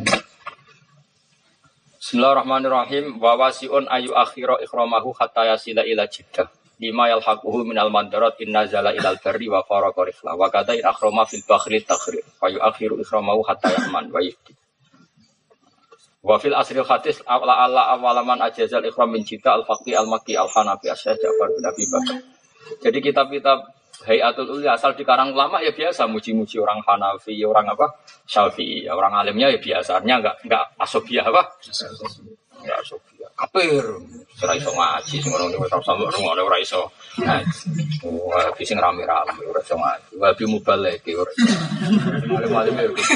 Bismillahirrahmanirrahim. 1.96 3.16
Wa 3.16 3.34
wasi'un 3.40 3.88
ayu 3.88 4.12
akhira 4.12 4.60
ikhramahu 4.60 5.16
hatta 5.16 5.56
yasila 5.56 5.82
ila 5.88 6.04
jiddah. 6.04 6.46
Lima 6.76 7.08
yalhaquhu 7.08 7.64
minal 7.64 7.88
mandarat 7.88 8.36
inna 8.44 8.68
zala 8.68 8.92
ilal 8.92 9.16
barri 9.24 9.48
wa 9.48 9.64
fara 9.64 9.92
qarifla. 9.96 10.36
Wa 10.36 10.52
kata 10.52 10.76
in 10.76 10.84
akhrama 10.84 11.24
fil 11.24 11.44
bakhri 11.48 11.80
takhri. 11.80 12.20
Wa 12.36 12.52
yu 12.52 12.60
akhiru 12.60 13.00
ikhramahu 13.00 13.40
hatta 13.48 13.72
yahman 13.72 14.12
wa 14.12 14.20
yifti. 14.20 14.52
Wa 16.20 16.36
fil 16.36 16.52
asri 16.52 16.82
khatis 16.82 17.22
ala 17.24 17.64
ala 17.64 17.96
awalaman 17.96 18.42
ajazal 18.44 18.84
ikhram 18.84 19.14
min 19.14 19.22
jiddah 19.24 19.62
al-faqi 19.62 19.94
al-maki 19.94 20.34
al-hanafi 20.34 20.90
asyad 20.90 21.16
Ja'far 21.16 21.48
bin 21.54 21.64
Abi 21.64 21.84
Bakar. 21.88 22.18
Jadi 22.82 22.98
kitab-kitab 22.98 23.58
Hayatul 24.04 24.60
Uli 24.60 24.68
asal 24.68 24.92
di 24.92 25.08
karang 25.08 25.32
ulama 25.32 25.56
ya 25.64 25.72
biasa 25.72 26.04
muji-muji 26.04 26.60
orang 26.60 26.84
Hanafi, 26.84 27.32
orang 27.40 27.72
apa? 27.72 27.96
Syafi'i. 28.28 28.84
Orang 28.92 29.16
alimnya 29.16 29.48
ya 29.48 29.56
biasanya 29.56 30.20
enggak 30.20 30.36
enggak 30.44 30.64
asobiah 30.76 31.24
apa? 31.24 31.56
Enggak 32.60 32.78
asobiah. 32.84 33.15
Kapir, 33.36 33.84
ora 34.40 34.52
iso 34.56 34.72
ngaji 34.72 35.20
sing 35.20 35.28
ngono 35.28 35.60
wis 35.60 35.68
sama 35.68 36.08
ngono 36.08 36.40
ora 36.48 36.56
iso. 36.56 36.88
Wah, 37.20 38.48
sing 38.64 38.80
rame-rame 38.80 39.44
ora 39.44 39.60
iso 39.60 39.76
ngaji. 39.76 40.16
Wabi 40.16 40.44
mubalek 40.48 41.04
ora. 41.12 41.32
Alim-alim 42.40 42.96
ya. 42.96 43.12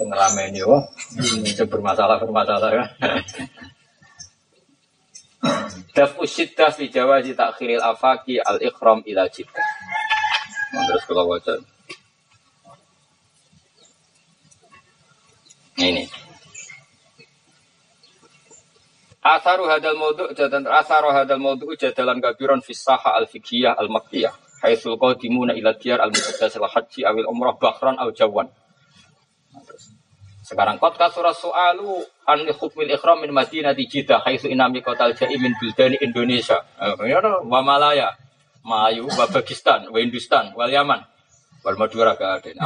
Pengalaman 0.00 0.56
yo, 0.56 0.80
bermasalah-bermasalah 1.68 2.70
kan. 2.72 2.88
Daf 5.92 6.16
usiddah 6.16 6.72
fi 6.72 6.88
jawazi 6.88 7.36
takhiril 7.36 7.84
afaki 7.84 8.40
al 8.40 8.56
ikhram 8.64 9.04
ila 9.04 9.28
jiddah. 9.28 9.68
Terus 10.72 11.04
kalau 11.04 11.28
baca. 11.28 11.54
Ini. 15.76 16.08
Asaru 19.24 19.64
hadal 19.64 19.96
maudu' 19.96 20.36
jadalan 20.36 20.68
asaru 20.68 21.08
hadal 21.08 21.40
maudu' 21.40 21.72
jadalan 21.80 22.20
kabiran 22.20 22.60
fi 22.60 22.76
saha 22.76 23.16
al 23.16 23.24
fiqhiyah 23.24 23.72
al 23.72 23.88
makkiyah. 23.88 24.36
Haitsul 24.60 25.00
qadimuna 25.00 25.56
ila 25.56 25.72
diyar 25.72 26.04
al 26.04 26.12
muqaddas 26.12 26.60
al 26.60 26.68
haji 26.68 27.08
awil 27.08 27.24
umrah 27.32 27.56
bahran 27.56 27.96
al 27.96 28.12
jawan. 28.12 28.52
Sekarang 30.44 30.76
kot 30.76 31.00
kasura 31.00 31.32
soalu 31.32 32.04
an 32.28 32.44
hukmil 32.52 32.92
ikhram 32.92 33.24
min 33.24 33.32
Madinah 33.32 33.72
Jeddah 33.72 34.20
haitsu 34.28 34.52
inami 34.52 34.84
kotal 34.84 35.16
jai 35.16 35.40
min 35.40 35.56
buldani 35.56 35.96
Indonesia. 36.04 36.60
Ya 37.08 37.24
wa 37.24 37.64
Malaya, 37.64 38.12
Mayu, 38.60 39.08
wa 39.08 39.24
Pakistan, 39.24 39.88
wa 39.88 39.96
Hindustan, 39.96 40.52
wal 40.52 40.68
Yaman. 40.68 41.00
Wal 41.64 41.80
Madura 41.80 42.12
gak 42.12 42.44
ada. 42.44 42.60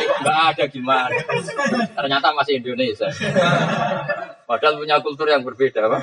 Enggak 0.00 0.38
ada 0.48 0.64
gimana. 0.64 1.12
Ternyata 1.92 2.32
masih 2.32 2.56
Indonesia. 2.56 3.12
Padahal 4.46 4.78
punya 4.78 5.02
kultur 5.02 5.26
yang 5.26 5.42
berbeda, 5.42 5.90
Pak. 5.90 6.02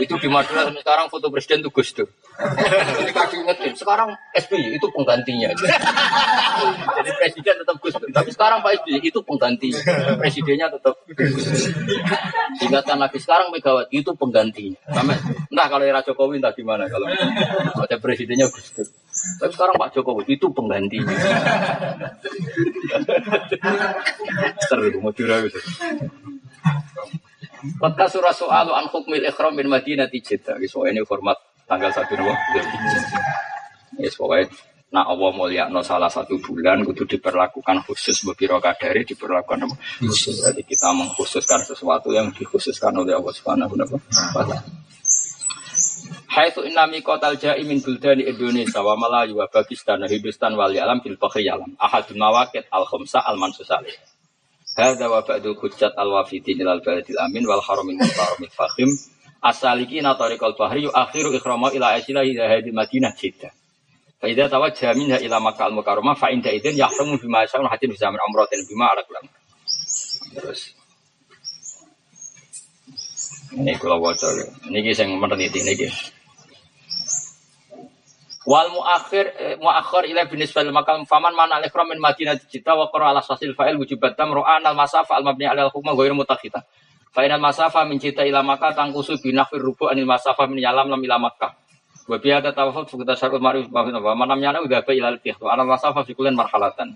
itu 0.00 0.14
di 0.20 0.28
Madura 0.28 0.68
sekarang 0.68 1.06
foto 1.08 1.28
presiden 1.32 1.64
itu 1.64 1.70
Gus 1.72 1.92
Dur. 1.96 2.08
Jadi 2.36 3.12
kasih 3.12 3.38
ingetin, 3.44 3.72
sekarang 3.76 4.12
SBY 4.36 4.76
itu 4.76 4.86
penggantinya. 4.92 5.48
Jadi 7.00 7.10
presiden 7.16 7.54
tetap 7.64 7.76
Gus 7.80 7.94
tapi 7.96 8.30
sekarang 8.32 8.60
Pak 8.60 8.84
SBY 8.84 9.00
itu 9.00 9.20
pengganti. 9.24 9.72
Presidennya 10.20 10.68
tetap 10.72 11.00
Gus 11.04 11.32
Ingatkan 12.60 12.98
lagi 13.00 13.18
sekarang 13.20 13.52
Megawati 13.52 13.96
itu 14.00 14.12
penggantinya. 14.16 14.80
Entah 15.52 15.66
kalau 15.68 15.84
era 15.84 16.00
Jokowi 16.04 16.40
entah 16.40 16.52
gimana 16.52 16.88
kalau 16.88 17.08
ada 17.80 17.96
presidennya 18.00 18.48
Gus. 18.52 18.72
Tapi 19.40 19.52
sekarang 19.52 19.80
Pak 19.80 19.96
Jokowi 19.96 20.36
itu 20.36 20.46
penggantinya. 20.52 21.12
Seru 24.68 25.00
Madura 25.00 25.40
itu. 25.44 25.60
Kota 27.80 28.04
surah 28.06 28.34
soal 28.36 28.68
an 28.70 28.86
hukmil 28.92 29.24
ikhram 29.24 29.56
bin 29.56 29.66
Madinah 29.72 30.06
Jeddah. 30.12 30.60
So 30.68 30.86
ini 30.86 31.02
hormat 31.02 31.36
tanggal 31.66 31.90
satu 31.90 32.14
dua. 32.14 32.34
Ya 33.96 34.10
pokoknya 34.12 34.52
nak 34.86 35.06
Allah 35.10 35.30
mulia 35.34 35.64
no 35.66 35.82
salah 35.82 36.06
satu 36.06 36.38
bulan 36.38 36.86
itu 36.86 37.02
diperlakukan 37.02 37.82
khusus 37.90 38.22
beberapa 38.22 38.62
kadari 38.62 39.02
diperlakukan 39.02 39.66
khusus. 40.04 40.46
Jadi 40.46 40.62
kita 40.62 40.94
mengkhususkan 40.94 41.64
sesuatu 41.66 42.14
yang 42.14 42.30
dikhususkan 42.30 42.94
oleh 42.94 43.18
Allah 43.18 43.34
Subhanahu 43.34 43.74
wa 43.74 43.98
taala. 44.36 44.62
Haitsu 46.36 46.68
inna 46.68 46.84
miqatal 46.84 47.40
ja'i 47.40 47.64
min 47.64 47.80
buldani 47.80 48.28
Indonesia 48.28 48.84
wa 48.84 48.92
Malayu 48.92 49.40
wa 49.40 49.48
Pakistan 49.48 50.04
wa 50.04 50.08
Hindustan 50.08 50.52
wal 50.52 50.70
alam 50.76 51.00
bil 51.00 51.16
alam. 51.16 51.72
Ahadun 51.80 52.20
mawaqit 52.20 52.68
al 52.68 52.84
khamsa 52.84 53.24
al 53.24 53.40
mansus 53.40 53.68
Hadza 54.76 55.08
wa 55.08 55.24
ba'du 55.24 55.56
hujjat 55.56 55.96
al-wafidin 55.96 56.60
ilal 56.60 56.84
baladil 56.84 57.16
amin 57.16 57.48
wal 57.48 57.64
haramil 57.64 57.96
muhtaramil 57.96 58.52
fakhim 58.52 58.92
asaliki 59.40 60.04
na 60.04 60.12
tariqal 60.20 60.52
bahri 60.52 60.84
akhiru 60.84 61.32
ikhrama 61.32 61.72
ila 61.72 61.96
asila 61.96 62.20
ila 62.20 62.44
hadil 62.44 62.76
madinah 62.76 63.16
jiddah. 63.16 63.52
Fa 64.20 64.28
idza 64.28 64.52
tawajjaha 64.52 64.92
minha 64.96 65.16
ila 65.16 65.40
Makkah 65.40 65.72
al-Mukarramah 65.72 66.16
fa 66.20 66.28
inda 66.28 66.52
idzin 66.52 66.76
yahramu 66.76 67.16
bima 67.16 67.44
yasha'u 67.44 67.64
hatin 67.68 67.88
bisa 67.88 68.12
min 68.12 68.20
umratin 68.20 68.60
bima 68.68 68.92
ala 68.92 69.00
kulam. 69.08 69.24
Terus 70.36 70.76
ini 73.56 73.72
kula 73.80 73.96
waca 73.96 74.28
niki 74.68 74.92
sing 74.92 75.08
meneliti 75.16 75.64
niki. 75.64 75.88
Wal 78.46 78.70
muakhir 78.70 79.34
eh, 79.42 79.54
muakhir 79.58 80.06
ila 80.06 80.22
binis 80.30 80.54
fil 80.54 80.70
makam 80.70 81.02
faman 81.02 81.34
mana 81.34 81.58
al 81.58 81.66
ikram 81.66 81.90
min 81.90 81.98
madinah 81.98 82.38
cita 82.46 82.78
wa 82.78 82.86
qara 82.94 83.10
ala 83.10 83.18
sasil 83.18 83.58
fa'il 83.58 83.74
wujubat 83.74 84.14
tamru 84.14 84.46
an 84.46 84.62
al 84.62 84.78
masafa 84.78 85.18
al 85.18 85.26
mabni 85.26 85.50
ala 85.50 85.66
al 85.66 85.72
hukma 85.74 85.98
ghairu 85.98 86.14
mutakhita. 86.14 86.62
Fa 87.10 87.26
inal 87.26 87.42
masafa 87.42 87.82
min 87.90 87.98
cita 87.98 88.22
ila 88.22 88.46
makkah 88.46 88.70
tangkusu 88.70 89.18
bi 89.18 89.34
nafir 89.34 89.58
rubu 89.58 89.90
anil 89.90 90.06
masafa 90.06 90.46
min 90.46 90.62
yalam 90.62 90.86
lam 90.86 91.02
ila 91.02 91.18
makkah. 91.18 91.58
Wa 92.06 92.22
bi 92.22 92.30
hada 92.30 92.54
tawafut 92.54 92.86
fi 92.86 93.02
tasarruf 93.02 93.42
ma'ruf 93.42 93.66
wa 93.66 94.14
man 94.14 94.30
lam 94.30 94.38
yana 94.38 94.62
udah 94.62 94.78
ila 94.78 95.08
al 95.10 95.18
tihtu 95.18 95.50
al 95.50 95.66
masafa 95.66 96.06
fi 96.06 96.14
kullin 96.14 96.38
marhalatan. 96.38 96.94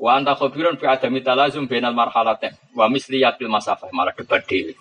Wa 0.00 0.16
anta 0.16 0.32
khabirun 0.32 0.80
fi 0.80 0.88
adami 0.88 1.20
talazum 1.20 1.68
bainal 1.68 1.92
marhalatain 1.92 2.56
wa 2.72 2.88
misliyatil 2.88 3.52
masafa 3.52 3.92
malah 3.92 4.16
kebadil. 4.16 4.72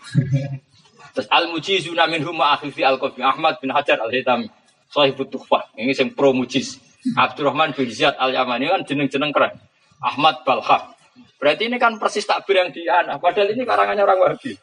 Terus 1.15 1.27
al 1.27 1.51
mujizuna 1.51 2.07
minhum 2.07 2.39
ma'akhifi 2.39 2.88
al 2.88 2.95
qafi 3.03 3.19
Ahmad 3.19 3.60
bin 3.60 3.75
Hajar 3.75 4.00
al 4.00 4.15
Hitami. 4.15 4.48
Sahibut 4.96 5.28
Tuhfah. 5.28 5.75
Ini 5.75 5.92
yang 5.92 6.16
pro 6.16 6.32
mujiz. 6.32 6.80
Abdurrahman 7.20 7.75
bin 7.75 7.92
Ziyad 7.92 8.16
al-Yamani 8.16 8.72
kan 8.72 8.82
jeneng-jeneng 8.88 9.36
keren. 9.36 9.60
Ahmad 10.00 10.48
Balha. 10.48 10.96
Berarti 11.36 11.68
ini 11.68 11.75
kan 11.75 12.00
persis 12.00 12.24
takbir 12.24 12.64
yang 12.64 12.72
di 12.72 12.88
anak. 12.88 13.20
Padahal 13.20 13.52
ini 13.52 13.68
karangannya 13.68 14.08
orang 14.08 14.20
Wahabi. 14.24 14.56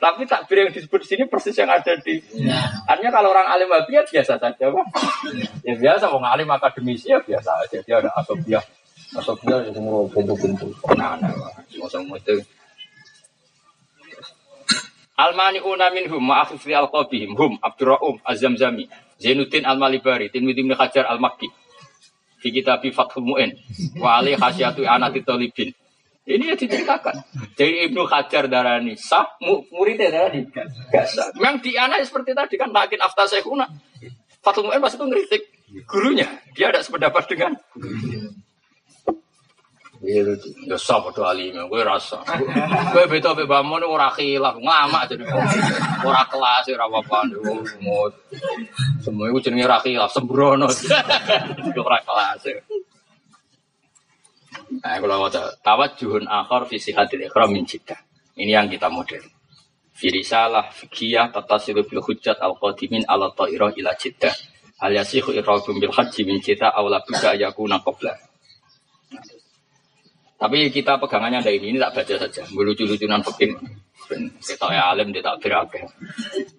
Tapi 0.00 0.24
takbir 0.24 0.64
yang 0.64 0.70
disebut 0.72 1.04
di 1.04 1.08
sini 1.12 1.22
persis 1.28 1.52
yang 1.60 1.68
ada 1.68 1.92
di. 2.00 2.24
Artinya 2.88 3.12
kalau 3.12 3.36
orang 3.36 3.52
alim 3.52 3.68
Wahabi 3.68 4.00
ya 4.00 4.02
biasa 4.08 4.40
saja, 4.40 4.64
Pak. 4.72 4.86
Ya 5.60 5.74
biasa, 5.76 6.08
mau 6.08 6.24
alim 6.24 6.48
akademisi 6.48 7.12
ya 7.12 7.20
biasa 7.20 7.68
aja. 7.68 7.78
Dia 7.84 8.00
ada 8.00 8.10
asobiah. 8.16 8.64
Asobiah 9.12 9.60
yang 9.60 9.76
semua 9.76 10.08
bentuk-bentuk. 10.08 10.72
Nah, 10.96 11.20
nah, 11.20 11.30
nah. 11.30 11.52
Semua 11.86 12.16
itu 12.16 12.40
Almani 15.16 15.64
una 15.64 15.88
minhum 15.88 16.20
ma'afif 16.20 16.60
li 16.68 16.76
alqabihim 16.76 17.32
hum 17.40 17.56
Abdurra'um 17.64 18.20
Az-Zamzami 18.20 18.84
Zainuddin 19.16 19.64
Al-Malibari 19.64 20.28
Tirmidzi 20.28 20.62
bin 20.62 20.76
Hajar 20.76 21.08
Al-Makki. 21.08 21.48
Di 22.42 22.48
kitab 22.52 22.84
Fathul 22.92 23.26
Mu'in. 23.26 23.50
Wa 23.98 24.20
ali 24.22 24.36
khasyatu 24.36 24.84
anati 24.86 25.24
talibin. 25.24 25.72
Ini 26.26 26.42
ya 26.52 26.54
diceritakan. 26.58 27.14
Jadi 27.54 27.86
Ibnu 27.90 28.02
Hajar 28.10 28.50
darani 28.50 28.98
sah 28.98 29.38
muridnya 29.70 30.10
darani. 30.10 30.46
Gak 30.50 31.06
sah. 31.06 31.30
Memang 31.38 31.62
di 31.62 31.78
anak 31.78 32.02
seperti 32.02 32.34
tadi 32.34 32.58
kan 32.58 32.74
makin 32.74 32.98
afta 32.98 33.30
sekuna 33.30 33.66
Fathul 34.42 34.70
Mu'in 34.70 34.78
pas 34.78 34.94
itu 34.94 35.02
ngeritik 35.02 35.42
gurunya. 35.90 36.26
Dia 36.54 36.70
ada 36.70 36.82
sependapat 36.82 37.26
dengan 37.26 37.58
Iya. 40.04 40.36
Ya 40.68 40.76
sapa 40.76 41.08
to 41.14 41.24
alim, 41.24 41.56
kowe 41.68 41.80
rasa. 41.80 42.20
Kowe 42.92 43.04
beda 43.08 43.32
mbek 43.32 43.48
bamun 43.48 43.84
ora 43.84 44.12
khilaf, 44.12 44.56
ngamak 44.60 45.08
jadi 45.08 45.24
ora 46.04 46.22
kelas 46.28 46.64
ora 46.72 46.84
apa-apa. 46.90 47.18
Semua 49.00 49.24
itu 49.32 49.38
jenenge 49.48 49.64
ora 49.64 49.78
khilaf, 49.80 50.10
sembrono. 50.12 50.68
Ora 51.76 51.98
kelas. 52.04 52.44
Nah, 54.66 54.98
kalau 54.98 55.22
wajah 55.22 55.62
tawat 55.62 55.94
juhun 55.94 56.26
akhor 56.26 56.66
visi 56.66 56.90
hadir 56.90 57.30
min 57.48 57.62
jiddah. 57.62 57.96
Ini 58.36 58.52
yang 58.52 58.68
kita 58.68 58.90
model. 58.90 59.22
Firisalah 59.96 60.74
fikiyah 60.74 61.32
tatasilu 61.32 61.86
bil 61.88 62.04
hujjat 62.04 62.36
al 62.42 62.58
qadimin 62.60 63.06
ala 63.08 63.32
ta'irah 63.32 63.72
ila 63.80 63.96
jiddah. 63.96 64.34
Hal 64.76 64.92
yasihu 64.92 65.32
irrabum 65.32 65.80
bil 65.80 65.94
haji 65.94 66.20
min 66.28 66.36
jiddah 66.42 66.68
awla 66.68 67.00
buka 67.00 67.32
yakuna. 67.32 67.80
Tapi 70.36 70.68
kita 70.68 71.00
pegangannya 71.00 71.40
dari 71.40 71.56
ini, 71.56 71.72
ini 71.72 71.78
tak 71.80 71.96
baca 71.96 72.14
saja. 72.20 72.44
Lucu-lucunan 72.52 73.24
fikih. 73.24 73.56
Kita 74.38 74.68
ya 74.70 74.92
alim 74.92 75.10
dia 75.10 75.24
tak 75.24 75.40
berakeh. 75.42 75.82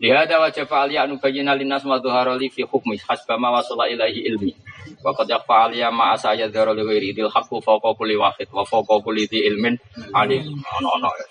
Ada 0.01 0.41
wajah 0.41 0.65
fa'aliyah 0.67 1.05
anubayyina 1.07 1.53
linnas 1.55 1.85
wa 1.85 2.01
dhuharali 2.01 2.49
fi 2.49 2.65
hukmi 2.65 2.97
hasba 3.05 3.37
ma 3.37 3.53
wasala 3.53 3.87
ilahi 3.87 4.25
ilmi. 4.27 4.51
Wa 4.99 5.13
qad 5.13 5.29
yakfa 5.29 5.69
aliyah 5.69 5.93
ma 5.93 6.17
asaya 6.17 6.49
dhara 6.49 6.73
li 6.73 6.83
ghairi 6.83 7.13
idil 7.13 7.29
wahid 7.29 8.47
wa 8.51 8.63
fawqa 8.65 8.95
kulli 8.99 9.23
di 9.29 9.45
ilmin 9.45 9.77
alim. 10.11 10.43
Ono-ono 10.81 11.09
ya. 11.13 11.25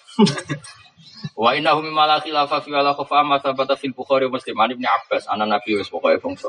Wa 1.36 1.52
innahu 1.52 1.82
mimma 1.84 2.06
la 2.08 2.16
khilafa 2.22 2.62
fi 2.64 2.70
wala 2.72 2.94
khafa 2.96 3.20
ma 3.26 3.36
thabata 3.42 3.76
fil 3.76 3.92
Bukhari 3.92 4.30
Muslim 4.30 4.56
an 4.56 4.72
Ibnu 4.72 4.86
Abbas 4.86 5.28
ana 5.28 5.44
Nabi 5.44 5.76
wis 5.76 5.90
pokoke 5.90 6.16
bangsa. 6.22 6.48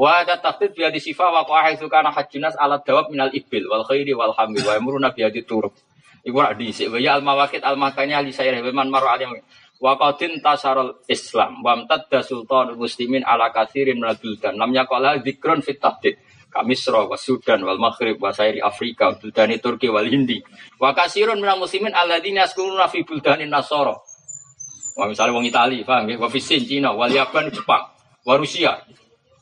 Wa 0.00 0.24
ada 0.24 0.40
tahdid 0.40 0.72
bi 0.72 0.80
hadis 0.88 1.04
sifa 1.04 1.28
wa 1.28 1.44
haitsu 1.44 1.84
kana 1.92 2.08
hajjunas 2.08 2.56
ala 2.56 2.80
dawab 2.80 3.12
minal 3.12 3.28
ibil 3.36 3.68
wal 3.68 3.84
khairi 3.84 4.16
wal 4.16 4.32
hamil 4.32 4.64
wa 4.64 4.72
yamruna 4.80 5.12
bi 5.12 5.28
hadis 5.28 5.44
turuk. 5.44 5.76
Iku 6.24 6.40
rak 6.40 6.56
dhisik 6.56 6.88
wa 6.88 6.96
ya 6.96 7.20
al 7.20 7.22
mawaqit 7.24 7.60
al 7.60 7.76
makanya 7.76 8.24
li 8.24 8.32
sayr 8.32 8.56
wa 8.64 8.72
man 8.72 8.88
maru 8.88 9.12
alim 9.12 9.28
wa 9.76 10.00
qadin 10.00 10.40
tasarul 10.40 11.04
islam 11.04 11.60
wa 11.60 11.76
amtadda 11.76 12.24
sultanul 12.24 12.80
muslimin 12.80 13.20
ala 13.28 13.52
katsirin 13.52 14.00
minal 14.00 14.16
buldan 14.16 14.56
lam 14.56 14.72
yaqala 14.72 15.20
dzikrun 15.20 15.60
fit 15.60 15.76
tahdid 15.76 16.16
Kamisra 16.50 17.06
wa 17.06 17.14
Sudan 17.14 17.62
wal 17.62 17.78
Maghrib 17.78 18.18
wa 18.18 18.34
Sairi 18.34 18.58
Afrika 18.58 19.14
buldani 19.14 19.62
Turki 19.62 19.86
wal 19.86 20.08
Hindi 20.08 20.42
wa 20.82 20.90
kasirun 20.96 21.38
minal 21.38 21.62
muslimin 21.62 21.94
alladzina 21.94 22.48
yaskununa 22.48 22.90
fi 22.90 23.06
buldanin 23.06 23.48
Nasara 23.48 23.94
Wah 25.00 25.06
misalnya 25.08 25.32
wong 25.32 25.46
Itali, 25.48 25.80
paham 25.80 26.12
ya? 26.12 26.20
Wa 26.20 26.28
Fisin, 26.28 26.60
Cina, 26.66 26.92
wal 26.92 27.08
Yaban, 27.08 27.48
Jepang, 27.48 27.88
wa 28.26 28.34
Rusia. 28.36 28.76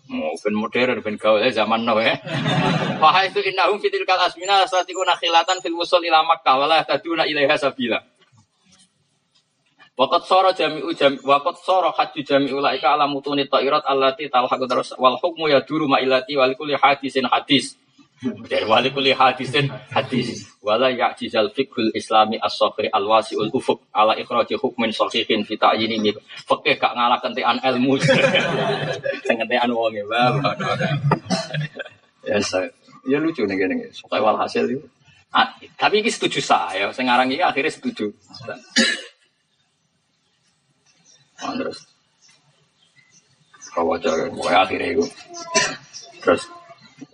Mau 0.09 0.33
ben 0.41 0.55
modern 0.57 1.05
ben 1.05 1.21
gaul 1.21 1.45
zaman 1.53 1.85
now 1.85 2.01
ya. 2.01 2.17
Fa 3.01 3.21
itu 3.29 3.45
innahum 3.45 3.77
fitil 3.77 4.09
kal 4.09 4.17
asmina 4.25 4.65
satikuna 4.65 5.13
khilatan 5.21 5.61
fil 5.61 5.77
wusul 5.77 6.01
ila 6.01 6.25
Makkah 6.25 6.57
wala 6.57 6.81
taduna 6.81 7.29
ilaiha 7.29 7.61
sabila. 7.61 8.01
Waqat 9.99 10.23
sara 10.31 10.55
jami'u 10.55 10.95
jami 10.95 11.19
waqat 11.27 11.59
sara 11.61 11.91
hajju 11.91 12.23
jami'u 12.23 12.63
laika 12.63 12.95
ala 12.95 13.11
mutuni 13.11 13.51
ta'irat 13.51 13.83
allati 13.83 14.31
talhaqu 14.31 14.65
terus 14.71 14.95
wal 14.95 15.19
hukmu 15.19 15.51
yaduru 15.51 15.91
ma 15.91 15.99
ilati 15.99 16.39
wal 16.39 16.55
kulli 16.55 16.79
hadisin 16.79 17.27
hadis. 17.27 17.75
Dari 18.51 18.91
kulli 18.95 19.11
hadisin 19.11 19.69
hadis. 19.91 20.47
Wala 20.69 20.93
ya'jizal 20.93 21.49
fiqhul 21.57 21.97
islami 21.97 22.37
as-sakhri 22.37 22.93
al-wasi'ul 22.93 23.49
ufuq 23.57 23.89
ala 23.97 24.13
ikhraji 24.21 24.61
hukmin 24.61 24.93
sahihin 24.93 25.41
fi 25.49 25.57
ta'yini 25.57 25.97
mi. 25.97 26.13
Fikih 26.45 26.77
gak 26.77 26.93
ngalah 26.93 27.17
kentekan 27.25 27.57
ilmu. 27.57 27.97
Sing 29.27 29.37
kentekan 29.41 29.73
wong 29.73 29.97
e, 29.97 30.05
Ya, 32.29 32.37
ya 33.09 33.17
lucu 33.17 33.49
nih 33.49 33.57
gini. 33.57 33.89
Supaya 33.97 34.21
walhasil 34.21 34.69
itu. 34.69 34.85
Ah, 35.33 35.57
tapi 35.81 36.05
ini 36.05 36.13
setuju 36.13 36.45
saya. 36.45 36.93
Sekarang 36.93 37.33
ini 37.33 37.41
akhirnya 37.41 37.73
setuju. 37.73 38.13
Terus. 41.41 41.79
Kau 43.73 43.89
wajar, 43.89 44.29
akhirnya 44.37 45.01
itu. 45.01 45.05
Terus 46.21 46.45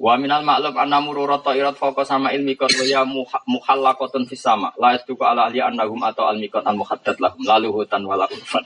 Wa 0.01 0.17
minal 0.17 0.41
ma'lum 0.41 0.73
anna 0.81 0.97
mururata 1.05 1.53
irat 1.53 1.77
fawqa 1.77 2.09
sama 2.09 2.33
ilmi 2.33 2.57
kot 2.57 2.73
wa 2.73 2.85
ya 2.89 3.05
muhallaqatun 3.45 4.25
fis 4.25 4.41
sama. 4.41 4.73
La 4.81 4.97
yastuku 4.97 5.21
ala 5.21 5.53
ahli 5.53 5.61
annahum 5.61 6.01
atau 6.01 6.25
al 6.25 6.41
mikot 6.41 6.65
al 6.65 6.77
muhaddad 6.81 7.21
lahum 7.21 7.45
lalu 7.45 7.69
hutan 7.69 8.01
wala 8.09 8.25
urfan. 8.25 8.65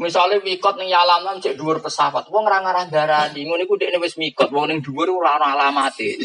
Misalnya 0.00 0.40
mikot 0.40 0.76
ning 0.76 0.92
yalaman 0.92 1.40
cek 1.40 1.56
dhuwur 1.56 1.80
pesawat, 1.80 2.28
wong 2.28 2.44
ora 2.44 2.60
ngarah 2.60 2.84
darani, 2.92 3.48
ngono 3.48 3.64
iku 3.64 3.80
dekne 3.80 3.96
wis 3.96 4.20
mikot, 4.20 4.52
wong 4.52 4.68
ning 4.68 4.80
dhuwur 4.84 5.08
ora 5.08 5.40
ana 5.40 5.56
alamate. 5.56 6.20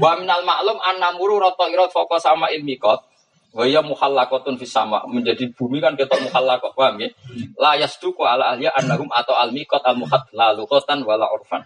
Wa 0.00 0.16
minal 0.16 0.44
ma'lum 0.44 0.80
anna 0.80 1.12
mururata 1.16 1.68
irat 1.72 1.92
fawqa 1.92 2.20
sama 2.20 2.48
ilmi 2.52 2.76
kot 2.76 3.04
Waya 3.48 3.80
muhallakotun 3.80 4.60
fis 4.60 4.68
sama 4.68 5.00
menjadi 5.08 5.48
bumi 5.56 5.80
kan 5.80 5.96
ketok 5.96 6.20
muhallakot 6.20 6.76
paham 6.76 7.00
ya? 7.00 7.08
La 7.56 7.80
yasduku 7.80 8.20
ala 8.20 8.52
ahliya 8.52 8.68
annahum 8.76 9.08
atau 9.08 9.32
al 9.32 9.56
miqat 9.56 9.80
al 9.88 9.96
muhad 9.96 10.20
la 10.36 10.52
luqatan 10.52 11.00
wala 11.00 11.24
urfan. 11.32 11.64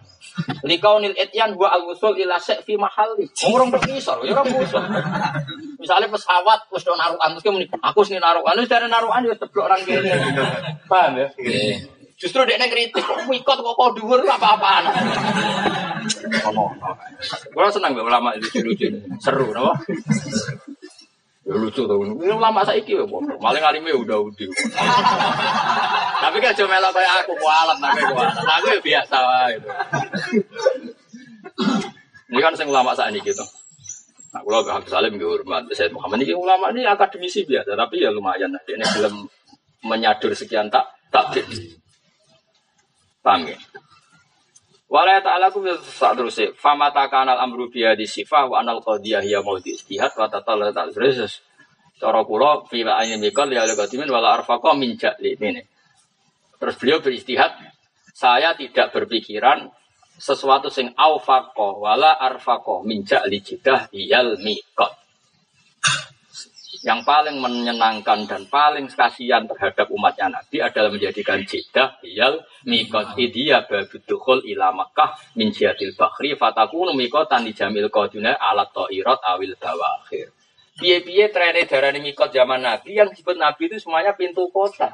Likaunil 0.63 1.11
etyan 1.19 1.59
wa 1.59 1.75
al 1.75 1.83
wusul 1.83 2.15
ila 2.15 2.39
fi 2.39 2.79
mahalli. 2.79 3.27
Umurung 3.43 3.67
berkisar 3.67 4.15
ya 4.23 4.31
ora 4.31 4.47
musuh. 4.47 4.79
Misalnya 5.75 6.07
pesawat 6.07 6.71
wis 6.71 6.87
do 6.87 6.95
narukan 6.95 7.29
terus 7.35 7.51
muni 7.51 7.67
aku 7.67 7.99
sini 8.07 8.23
narukan 8.23 8.55
wis 8.63 8.71
dari 8.71 8.87
narukan 8.87 9.27
wis 9.27 9.35
teblok 9.43 9.67
orang 9.67 9.83
kene. 9.83 10.11
Paham 10.87 11.19
ya? 11.19 11.27
Justru 12.15 12.47
dia 12.47 12.55
kritik 12.71 13.03
kok 13.03 13.27
mikot 13.27 13.59
kok 13.59 13.75
kok 13.75 13.89
dhuwur 13.99 14.23
apa-apaan. 14.23 14.87
Ngomong. 16.47 16.79
Gua 17.51 17.67
senang 17.67 17.91
ulama 17.99 18.31
itu 18.39 18.63
lucu. 18.63 18.87
Seru 19.19 19.51
napa? 19.51 19.75
Ya 21.43 21.59
lucu 21.59 21.83
tuh. 21.83 21.99
Ini 21.99 22.39
lama 22.39 22.63
saya 22.63 22.79
iki 22.79 22.95
ya, 22.95 23.03
maling 23.43 23.63
alime 23.67 23.91
udah 23.91 24.15
udah. 24.15 24.47
Tapi 26.23 26.37
kan 26.39 26.55
cuma 26.55 26.79
melok 26.79 26.91
kayak 26.95 27.27
aku 27.27 27.35
kualat 27.35 27.77
tapi 27.83 27.99
kualat. 27.99 28.35
Aku 28.47 28.67
ya 28.71 28.79
biasa 28.79 29.17
lah. 29.19 29.51
Ini 32.31 32.39
kan 32.39 32.55
saya 32.55 32.71
ulama 32.71 32.95
saat 32.95 33.11
ini 33.11 33.19
gitu. 33.19 33.43
Nah, 34.33 34.41
kalau 34.41 34.65
Habib 34.65 34.89
Salim 34.89 35.19
gue 35.19 35.29
hormat, 35.29 35.67
saya 35.75 35.93
Muhammad 35.93 36.25
ini 36.25 36.33
ulama 36.33 36.73
ini 36.73 36.87
akademisi 36.87 37.45
biasa, 37.45 37.75
tapi 37.77 38.01
ya 38.01 38.09
lumayan. 38.09 38.49
Nah, 38.49 38.63
ini 38.65 38.81
belum 38.81 39.13
menyadur 39.85 40.31
sekian 40.33 40.71
tak 40.71 40.89
tak 41.11 41.37
Paham 43.21 43.45
ya? 43.45 43.55
Walaya 44.93 45.25
ta'ala 45.25 45.49
ku 45.49 45.65
saat 45.81 46.13
terus 46.13 46.37
fama 46.53 46.93
takanal 46.93 47.41
amru 47.41 47.65
biya 47.65 47.97
di 47.97 48.05
sifah 48.05 48.45
wa 48.45 48.61
anal 48.61 48.77
qadiyah 48.77 49.25
ya 49.25 49.41
mau 49.41 49.57
di 49.57 49.73
istihad 49.73 50.13
wa 50.13 50.29
tatala 50.29 50.69
ta'ala 50.69 50.93
terus. 50.93 51.41
Cara 51.97 52.21
kula 52.21 52.69
fi 52.69 52.85
ayin 52.85 53.17
mikal 53.17 53.49
ya 53.49 53.65
ala 53.65 53.73
qadimin 53.73 54.05
wala 54.05 54.37
arfaqa 54.37 54.77
min 54.77 54.93
ja'li. 54.93 55.33
Ini. 55.33 55.63
Terus 56.61 56.75
beliau 56.77 57.01
beristihad 57.01 57.57
saya 58.13 58.53
tidak 58.53 58.93
berpikiran 58.93 59.65
sesuatu 60.21 60.69
sing 60.69 60.93
aufaqo 60.93 61.81
wala 61.81 62.13
arfaqo 62.13 62.85
min 62.85 63.01
ja'li 63.01 63.41
jidah 63.41 63.89
yal 63.97 64.37
mikot 64.37 65.02
yang 66.83 66.99
paling 67.07 67.39
menyenangkan 67.39 68.27
dan 68.27 68.43
paling 68.51 68.91
kasihan 68.91 69.47
terhadap 69.47 69.87
umatnya 69.87 70.27
Nabi 70.27 70.59
adalah 70.59 70.91
menjadikan 70.91 71.39
jidah 71.47 71.95
hiyal 72.03 72.43
mikot 72.67 73.15
idia 73.15 73.63
babudukhul 73.63 74.43
ila 74.51 74.75
Makkah 74.75 75.15
min 75.39 75.55
jihadil 75.55 75.95
bakhri 75.95 76.35
fatakunu 76.35 76.91
mikotan 76.91 77.47
di 77.47 77.55
jamil 77.55 77.87
koduna 77.87 78.35
alat 78.35 78.67
to'irot 78.75 79.23
awil 79.23 79.55
bawakhir. 79.55 80.35
Biye-biye 80.75 81.31
trennya 81.31 81.63
darah 81.63 81.95
mikot 81.95 82.35
zaman 82.35 82.59
Nabi 82.59 82.99
yang 82.99 83.07
disebut 83.07 83.39
Nabi 83.39 83.71
itu 83.71 83.79
semuanya 83.79 84.11
pintu 84.11 84.51
kota. 84.51 84.91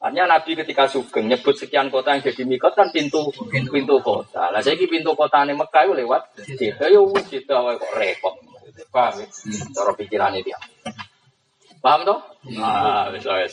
Artinya 0.00 0.36
Nabi 0.36 0.56
ketika 0.56 0.88
sugeng 0.88 1.28
nyebut 1.28 1.56
sekian 1.60 1.92
kota 1.92 2.16
yang 2.16 2.24
jadi 2.24 2.44
mikot 2.48 2.72
kan 2.72 2.88
pintu 2.88 3.28
pintu 3.68 4.00
kota. 4.00 4.48
Lah 4.48 4.64
saya 4.64 4.80
pintu 4.80 5.12
kota 5.12 5.44
ini 5.44 5.52
Mekah 5.52 5.92
lewat 5.92 6.40
Jeddah 6.40 6.88
ya 6.88 7.00
Jeddah 7.04 7.76
kok 7.76 7.92
repot. 8.00 8.53
Paham 8.90 9.22
ya? 9.22 9.26
Cara 9.70 9.92
pikirannya 9.94 10.40
dia. 10.42 10.58
Paham 11.84 12.00
toh? 12.08 12.16
Nah, 12.56 13.12
misalnya 13.12 13.44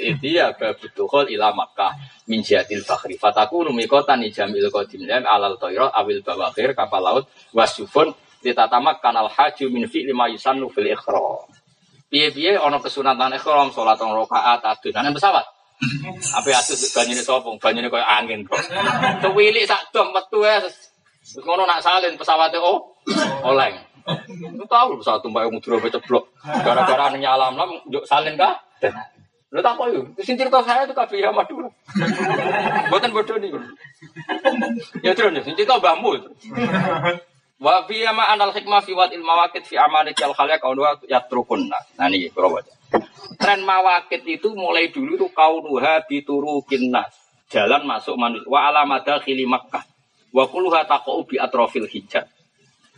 itu 0.00 0.26
ya 0.32 0.56
kebutuhan 0.56 1.28
ila 1.28 1.52
Makkah 1.52 1.92
min 2.26 2.40
jihadil 2.40 2.80
fakhri. 2.80 3.20
Fataku 3.20 3.68
rumikotan 3.68 4.24
ijamil 4.24 4.72
qadim 4.72 5.04
lam 5.04 5.28
alal 5.28 5.60
toiro 5.60 5.92
awil 5.92 6.24
bawakir 6.24 6.72
kapal 6.72 7.04
laut 7.04 7.24
wasufun 7.52 8.16
ditatamak 8.40 9.04
kanal 9.04 9.28
haji 9.28 9.68
min 9.68 9.84
fi 9.84 10.08
lima 10.08 10.32
yusannu 10.32 10.72
fil 10.72 10.88
ikhra. 10.88 11.44
Piye-piye 12.08 12.56
ana 12.56 12.80
kesunatan 12.80 13.36
ikhram 13.36 13.68
salat 13.68 14.00
rong 14.00 14.16
rakaat 14.16 14.64
adunan 14.64 15.12
pesawat. 15.12 15.44
Apa 16.40 16.48
atus 16.56 16.88
banyune 16.94 17.20
sapa? 17.20 17.50
Banyune 17.60 17.92
koyo 17.92 18.06
angin 18.06 18.48
kok. 18.48 18.64
Tuwilik 19.20 19.68
sak 19.68 19.92
dom 19.92 20.08
metu. 20.14 20.40
Terus 20.40 21.42
ngono 21.44 21.68
nak 21.68 21.84
salin 21.84 22.16
pesawate 22.16 22.56
oh 22.56 22.96
oleng. 23.44 23.76
Lu 24.54 24.64
tahu 24.68 25.00
pesawat 25.00 25.24
tumpah 25.24 25.48
mudura 25.48 25.80
ceblok. 25.80 26.28
Gara-gara 26.44 27.08
nyalam 27.16 27.56
lam 27.56 27.70
yuk 27.88 28.04
salin 28.04 28.36
kah? 28.36 28.60
Lu 29.54 29.62
tak 29.62 29.78
apa 29.78 29.86
yuk? 29.94 30.18
Sing 30.20 30.34
cerita 30.34 30.60
saya 30.66 30.82
itu 30.82 30.92
kabeh 30.92 31.22
ya 31.22 31.30
Madura. 31.30 31.70
Mboten 32.90 33.14
bodoh 33.14 33.38
niku. 33.38 33.62
Ya 35.00 35.14
terus 35.14 35.46
sing 35.46 35.54
cerita 35.54 35.78
mbahmu. 35.78 36.20
Wa 37.62 37.86
fi 37.86 38.02
ma 38.10 38.34
anal 38.34 38.50
hikmah 38.50 38.82
fi 38.82 38.92
wat 38.98 39.14
ilma 39.14 39.46
waqit 39.46 39.62
fi 39.64 39.78
amalik 39.78 40.18
al 40.26 40.34
khalaq 40.34 40.58
kau 40.58 40.74
dua 40.74 40.98
yatrukun. 41.06 41.70
Nah 41.70 42.06
niki 42.10 42.34
kula 42.34 42.50
baca. 42.50 42.74
Tren 43.38 43.62
mawakit 43.62 44.26
itu 44.26 44.52
mulai 44.52 44.90
dulu 44.90 45.16
tuh 45.16 45.30
kaunuha 45.30 46.02
biturukin 46.10 46.90
nas. 46.90 47.14
Jalan 47.48 47.86
masuk 47.86 48.18
manusia. 48.18 48.50
Wa 48.50 48.68
alamada 48.68 49.22
khili 49.22 49.46
Makkah. 49.46 49.86
Wa 50.34 50.50
kulluha 50.50 50.82
taqau 50.82 51.22
bi 51.22 51.38
atrofil 51.38 51.86
hijab. 51.86 52.26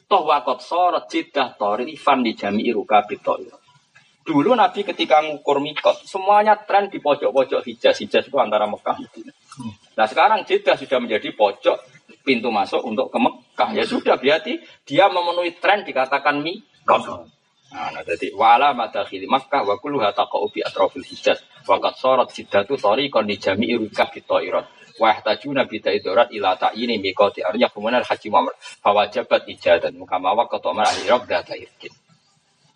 Toh 0.07 0.23
wakot 0.23 0.63
sorot 0.63 1.11
jidah 1.11 1.59
torifan 1.59 2.23
di 2.23 2.39
jami 2.39 2.63
iruka 2.71 3.03
bitoiro. 3.03 3.59
Dulu 4.27 4.59
Nabi 4.59 4.83
ketika 4.83 5.23
ngukur 5.23 5.63
mikot, 5.63 6.03
semuanya 6.03 6.59
tren 6.59 6.91
di 6.91 6.99
pojok-pojok 6.99 7.63
hijaz. 7.63 8.03
Hijaz 8.03 8.27
itu 8.27 8.39
antara 8.43 8.67
Mekah 8.67 8.99
Nah 9.97 10.07
sekarang 10.11 10.43
Jeddah 10.43 10.75
sudah 10.75 10.99
menjadi 10.99 11.31
pojok 11.31 11.79
pintu 12.27 12.51
masuk 12.51 12.83
untuk 12.87 13.11
ke 13.11 13.19
Mekah. 13.23 13.71
Ya 13.75 13.87
sudah 13.87 14.19
berarti 14.19 14.63
dia 14.83 15.07
memenuhi 15.07 15.59
tren 15.59 15.87
dikatakan 15.87 16.43
mikot. 16.43 17.03
Nah, 17.71 17.91
nah 17.91 18.03
jadi 18.07 18.31
wala 18.35 18.75
madakhili 18.75 19.27
Makkah 19.27 19.67
wa 19.67 19.75
kulluha 19.79 20.15
taqa'u 20.15 20.51
bi 20.55 20.63
atrafil 20.63 21.03
hijaz. 21.03 21.43
Waqad 21.67 21.95
sarat 21.99 22.31
jiddatu 22.31 22.79
tariqan 22.79 23.27
di 23.27 23.39
jami'i 23.39 23.75
rukab 23.75 24.15
bitoirot. 24.15 24.76
Wa 24.97 25.13
yahtajuna 25.13 25.69
bi 25.69 25.81
taidorat 25.81 26.33
ila 26.33 26.57
ta'ini 26.57 26.97
miqati 27.01 27.45
arya 27.45 27.69
kemudian 27.69 28.03
haji 28.03 28.27
Muhammad. 28.33 28.57
Fawajabat 28.81 29.45
ijadan 29.49 29.95
mukamawa 29.97 30.49
ketomar 30.49 30.89
ahli 30.89 31.07
Irak 31.09 31.29
data 31.29 31.55
irkin. 31.57 31.93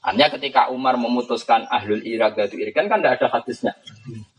Hanya 0.01 0.33
ketika 0.33 0.73
Umar 0.73 0.97
memutuskan 0.97 1.69
ahlul 1.69 2.01
Irak 2.01 2.33
datu 2.33 2.57
irikan 2.57 2.89
kan 2.89 3.05
tidak 3.05 3.21
ada 3.21 3.37
hadisnya. 3.37 3.77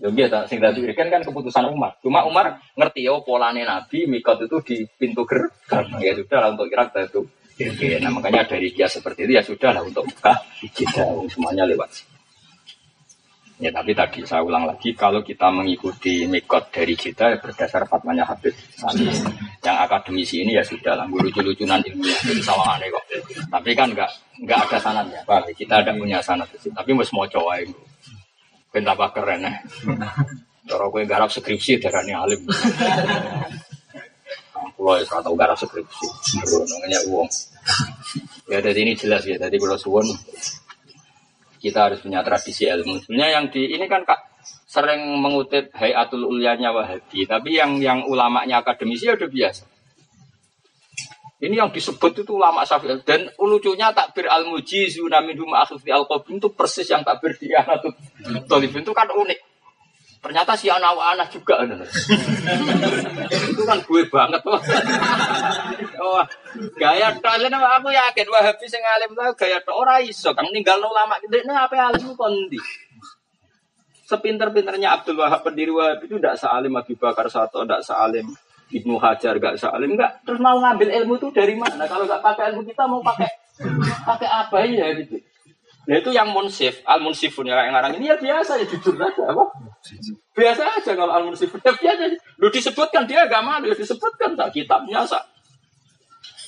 Ya 0.01 0.09
biasa, 0.09 0.49
sing 0.49 0.57
datu 0.57 0.81
irikan 0.81 1.13
kan 1.13 1.21
keputusan 1.21 1.69
Umar. 1.69 2.01
Cuma 2.01 2.25
Umar 2.25 2.57
ngerti 2.73 3.05
ya 3.05 3.21
polane 3.21 3.61
Nabi 3.61 4.09
mikot 4.09 4.41
itu 4.41 4.57
di 4.65 4.77
pintu 4.97 5.21
gerbang. 5.21 6.01
Ya 6.01 6.17
sudah 6.17 6.49
untuk 6.49 6.65
Irak 6.65 6.97
datu 6.97 7.29
irikan. 7.61 8.09
Nah 8.09 8.09
makanya 8.09 8.49
dari 8.49 8.73
dia 8.73 8.89
seperti 8.89 9.29
itu 9.29 9.37
ya 9.37 9.43
sudah 9.45 9.69
lah 9.69 9.85
untuk 9.85 10.09
buka 10.09 10.33
kita 10.73 11.29
semuanya 11.29 11.69
lewat. 11.69 12.09
Ya 13.61 13.69
tapi 13.69 13.93
tadi 13.93 14.25
saya 14.25 14.41
ulang 14.41 14.65
lagi 14.65 14.89
kalau 14.97 15.21
kita 15.21 15.53
mengikuti 15.53 16.25
mikot 16.25 16.73
dari 16.73 16.97
kita 16.97 17.29
ya 17.29 17.37
berdasar 17.37 17.85
fatwanya 17.85 18.25
Habib 18.25 18.57
Sani 18.73 19.05
yang 19.61 19.77
akademisi 19.85 20.41
ini 20.41 20.57
ya 20.57 20.65
sudah 20.65 20.97
lah 20.97 21.05
lucu-lucunan 21.05 21.77
ilmiah 21.85 22.41
salah 22.41 22.73
aneh 22.73 22.89
kok. 22.89 23.05
Tapi 23.53 23.69
kan 23.77 23.93
nggak 23.93 24.09
nggak 24.41 24.59
ada 24.65 24.77
sanatnya, 24.81 25.21
Pak. 25.29 25.53
Kita 25.53 25.85
ada 25.85 25.93
punya 25.93 26.17
sanat 26.25 26.49
sih. 26.57 26.73
Tapi 26.73 26.89
mau 26.97 27.05
coba 27.05 27.61
itu. 27.61 27.77
Pentapa 28.73 29.13
keren 29.13 29.45
ya. 29.45 29.53
Cara 30.65 30.85
gue 30.89 31.01
garap 31.05 31.29
skripsi 31.29 31.77
darahnya 31.77 32.25
alim. 32.25 32.41
Kalau 34.73 34.97
ya 34.97 35.05
tahu 35.05 35.35
garap 35.37 35.53
skripsi, 35.61 36.05
namanya 36.49 36.99
uang. 37.13 37.29
Ya 38.49 38.57
dari 38.57 38.89
ini 38.89 38.97
jelas 38.97 39.21
ya. 39.21 39.37
Tadi 39.37 39.61
kalau 39.61 39.77
suwon 39.77 40.09
kita 41.61 41.87
harus 41.87 42.01
punya 42.01 42.25
tradisi 42.25 42.65
ilmu. 42.65 43.05
Sebenarnya 43.05 43.29
yang 43.37 43.45
di 43.53 43.69
ini 43.77 43.85
kan 43.85 44.01
kak 44.01 44.17
sering 44.65 45.05
mengutip 45.21 45.69
Hayatul 45.77 46.25
Ulyanya 46.25 46.73
Wahabi, 46.73 47.29
tapi 47.29 47.61
yang 47.61 47.77
yang 47.77 48.01
ulamanya 48.09 48.65
akademisi 48.65 49.05
ya 49.05 49.13
udah 49.13 49.29
biasa. 49.29 49.63
Ini 51.41 51.57
yang 51.57 51.73
disebut 51.73 52.21
itu 52.21 52.37
ulama 52.37 52.61
Syafi'i 52.61 53.01
dan 53.01 53.33
lucunya 53.41 53.89
takbir 53.89 54.29
al 54.29 54.45
mujizu 54.45 55.09
namin 55.09 55.41
huma 55.41 55.65
akhfi 55.65 55.89
al 55.89 56.05
itu 56.05 56.49
persis 56.53 56.85
yang 56.85 57.01
takbir 57.01 57.33
di 57.33 57.49
Anatul 57.49 57.97
Tolibin 58.45 58.85
itu 58.85 58.93
kan 58.93 59.09
unik. 59.09 59.50
Ternyata 60.21 60.53
si 60.53 60.69
anak-anak 60.69 61.33
juga. 61.33 61.65
itu 63.49 63.61
kan 63.65 63.81
gue 63.81 64.03
banget. 64.05 64.41
oh, 65.97 66.21
gaya 66.77 67.09
kalian 67.17 67.57
aku 67.57 67.89
yakin 67.89 68.27
Wahabi 68.29 68.65
sing 68.69 68.85
alim 68.85 69.17
lah 69.17 69.33
gaya 69.33 69.57
tok 69.65 69.81
ora 69.81 69.97
iso 69.97 70.29
kang 70.37 70.45
ninggal 70.53 70.77
ulama 70.77 71.17
ini 71.25 71.41
apa 71.49 71.89
alim 71.89 72.13
kondi. 72.13 72.61
Sepinter-pinternya 74.05 75.01
Abdul 75.01 75.17
Wahab 75.17 75.41
pendiri 75.41 75.73
Wahab 75.73 76.05
itu 76.05 76.21
tidak 76.21 76.37
sealim 76.37 76.77
Abu 76.77 76.93
Bakar 76.99 77.25
Sato, 77.25 77.65
tidak 77.65 77.81
sealim 77.81 78.29
Ibnu 78.71 78.95
Hajar, 78.99 79.35
gak 79.39 79.55
sealim, 79.59 79.95
enggak. 79.95 80.23
Terus 80.23 80.39
mau 80.39 80.59
ngambil 80.59 81.01
ilmu 81.03 81.19
itu 81.19 81.27
dari 81.31 81.55
mana? 81.55 81.87
Kalau 81.87 82.07
nggak 82.07 82.23
pakai 82.23 82.55
ilmu 82.55 82.63
kita 82.67 82.83
mau 82.87 83.03
pakai 83.03 83.27
pakai 84.07 84.29
apa 84.29 84.57
ya 84.67 84.87
gitu. 85.01 85.30
Nah 85.91 85.99
itu 85.99 86.07
yang 86.15 86.31
munsif, 86.31 86.79
al 86.87 87.03
munsifun 87.03 87.51
yang 87.51 87.59
ngarang 87.67 87.99
ini 87.99 88.07
ya 88.07 88.15
biasa 88.15 88.55
ya 88.55 88.63
jujur 88.63 88.95
saja 88.95 89.27
apa? 89.27 89.43
Biasa 90.31 90.79
aja 90.79 90.91
kalau 90.95 91.11
al 91.11 91.27
munsifun 91.27 91.59
ya 91.59 91.75
biasa. 91.75 92.15
Lu 92.39 92.47
disebutkan 92.47 93.03
dia 93.03 93.27
agak 93.27 93.43
malu, 93.43 93.67
ya 93.67 93.75
disebutkan 93.75 94.39
tak 94.39 94.55
kitabnya 94.55 95.03
sak. 95.03 95.19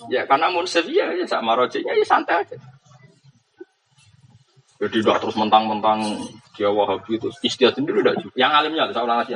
Ya 0.07 0.23
karena 0.23 0.47
munsif 0.47 0.87
ya, 0.87 1.11
ya 1.11 1.27
sama 1.27 1.59
rojeknya 1.59 1.91
ya 1.91 2.07
santai 2.07 2.39
aja. 2.39 2.55
Jadi 4.83 4.99
udah 4.99 5.15
terus 5.15 5.39
mentang-mentang 5.39 6.03
dia 6.59 6.67
wahabi 6.67 7.15
itu 7.15 7.31
istiadat 7.39 7.79
sendiri 7.79 8.03
udah 8.03 8.13
Yang 8.35 8.51
alimnya 8.51 8.91
saya 8.91 9.07
ulang 9.07 9.23
lagi. 9.23 9.31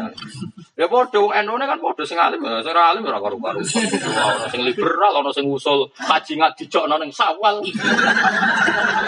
Ya 0.75 0.91
bodoh, 0.91 1.31
eno 1.31 1.55
kan 1.55 1.79
bodoh 1.79 2.03
sing 2.03 2.19
alim, 2.19 2.43
ya 2.43 2.59
sing 2.59 2.75
alim 2.75 3.07
ora 3.07 3.15
karu-karu. 3.23 3.63
Ono 3.63 4.47
sing 4.51 4.61
liberal, 4.67 5.23
ono 5.23 5.31
sing 5.31 5.47
usul 5.47 5.87
kaji 5.95 6.35
nggak 6.35 6.53
dijokno 6.59 6.99
ning 6.99 7.07
sawal. 7.15 7.63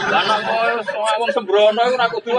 Lah 0.09 0.21
nek 0.23 0.39
kowe 0.47 0.71
wong 1.19 1.29
sembrono 1.35 1.81
iku 1.91 1.95
ora 1.99 2.07
kudu. 2.07 2.31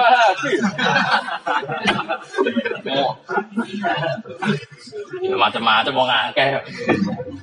Ya 5.21 5.37
macam-macam 5.37 5.93
wong 5.93 6.09
akeh. 6.09 6.49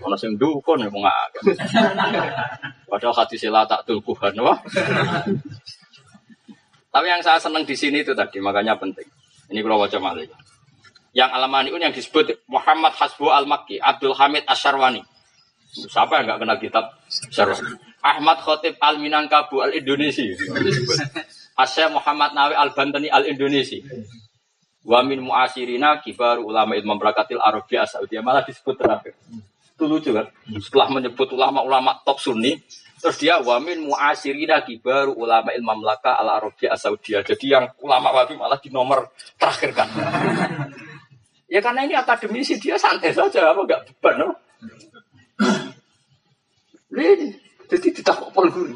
Ono 0.02 0.15
sing 0.17 0.34
dukun 0.41 0.82
ya 0.82 0.89
wong 0.89 1.06
akeh. 1.06 1.54
Padahal 2.89 3.13
hati 3.13 3.38
sila 3.38 3.62
tak 3.70 3.86
tulkuhan 3.86 4.34
wah. 4.41 4.58
Tapi 6.91 7.06
yang 7.08 7.21
saya 7.21 7.38
senang 7.38 7.67
di 7.67 7.76
sini 7.76 8.02
itu 8.02 8.15
tadi, 8.15 8.39
makanya 8.39 8.80
penting. 8.80 9.06
Ini 9.52 9.60
kalau 9.63 9.84
wajah 9.84 10.00
malik. 10.00 10.32
Yang 11.15 11.30
Alamaniun 11.34 11.82
yang 11.82 11.93
disebut 11.95 12.45
Muhammad 12.52 12.93
Hasbu 12.93 13.32
Al-Makki, 13.32 13.82
Abdul 13.82 14.13
Hamid 14.15 14.45
Asyarwani. 14.45 15.02
Siapa 15.67 16.21
yang 16.21 16.26
nggak 16.32 16.39
kenal 16.41 16.58
kitab 16.62 16.86
Asyarwani? 17.32 17.76
Ahmad 18.04 18.38
Khotib 18.39 18.78
Al-Minangkabu 18.80 19.60
Al-Indonesi. 19.65 20.32
Asya 21.58 21.89
Muhammad 21.89 22.38
Nawi 22.38 22.54
Al-Bantani 22.54 23.10
Al-Indonesi. 23.10 23.82
Wa 24.88 25.04
min 25.04 25.19
muasirina 25.19 26.00
kibar 26.00 26.39
ulama 26.39 26.78
ilmu 26.78 26.95
berakatil 26.95 27.41
Arabia 27.43 27.84
Saudi 27.84 28.15
malah 28.23 28.45
disebut 28.45 28.78
terakhir. 28.80 29.17
Itu 29.76 29.89
lucu 29.89 30.15
kan? 30.15 30.32
Setelah 30.58 30.88
menyebut 30.89 31.28
ulama-ulama 31.34 32.00
top 32.08 32.23
sunni, 32.23 32.56
terus 32.97 33.17
dia 33.21 33.38
wamin 33.41 33.86
muasirina 33.86 34.65
kibar 34.65 35.10
ulama 35.10 35.53
ilmu 35.53 35.86
melaka 35.86 36.17
al 36.17 36.41
Arabia 36.41 36.73
Saudi. 36.75 37.17
Jadi 37.17 37.45
yang 37.45 37.69
ulama 37.81 38.13
wabi 38.13 38.33
malah 38.33 38.57
di 38.57 38.69
nomor 38.73 39.13
terakhir 39.38 39.71
kan. 39.73 39.89
Ya 41.47 41.63
karena 41.63 41.88
ini 41.88 41.95
akademisi 41.95 42.60
dia 42.60 42.75
santai 42.75 43.15
saja, 43.15 43.55
apa 43.55 43.63
enggak 43.63 43.88
beban, 43.88 44.19
no? 44.19 44.36
Ini 46.91 47.31
jadi 47.71 47.88
tidak 47.95 48.19
kopol 48.19 48.51
guri. 48.51 48.75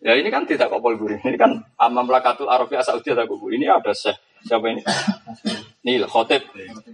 Ya 0.00 0.16
ini 0.16 0.32
kan 0.32 0.48
tidak 0.48 0.72
kopol 0.72 0.96
guri. 0.96 1.20
Ini 1.20 1.36
kan 1.36 1.60
Amam 1.76 2.08
Lakatul 2.08 2.48
Arabia 2.48 2.80
Saudi 2.80 3.12
ada 3.12 3.28
guru. 3.28 3.52
Ini 3.52 3.68
ada 3.68 3.92
Syekh 3.92 4.16
siapa 4.40 4.72
ini? 4.72 4.80
Nil 5.80 6.04
Khotib 6.04 6.44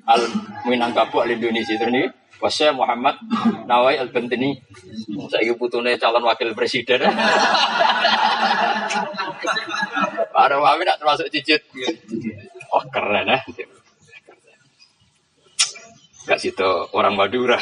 Al 0.07 0.22
Minangkabau 0.70 1.27
Al 1.27 1.35
Indonesia. 1.35 1.75
Ini 1.75 2.07
Wasya 2.38 2.70
Muhammad 2.70 3.18
Nawai 3.66 3.99
Al 3.99 4.14
Bentini. 4.14 4.55
Saya 5.27 5.51
putune 5.59 5.99
calon 5.99 6.22
wakil 6.22 6.55
presiden. 6.55 7.03
Para 10.31 10.57
wami 10.62 10.87
nak 10.87 11.03
termasuk 11.03 11.27
cicit. 11.35 11.66
Oh 12.70 12.85
keren 12.92 13.27
ya 13.27 13.38
Gak 16.27 16.42
situ 16.42 16.70
orang 16.90 17.14
Madura. 17.14 17.55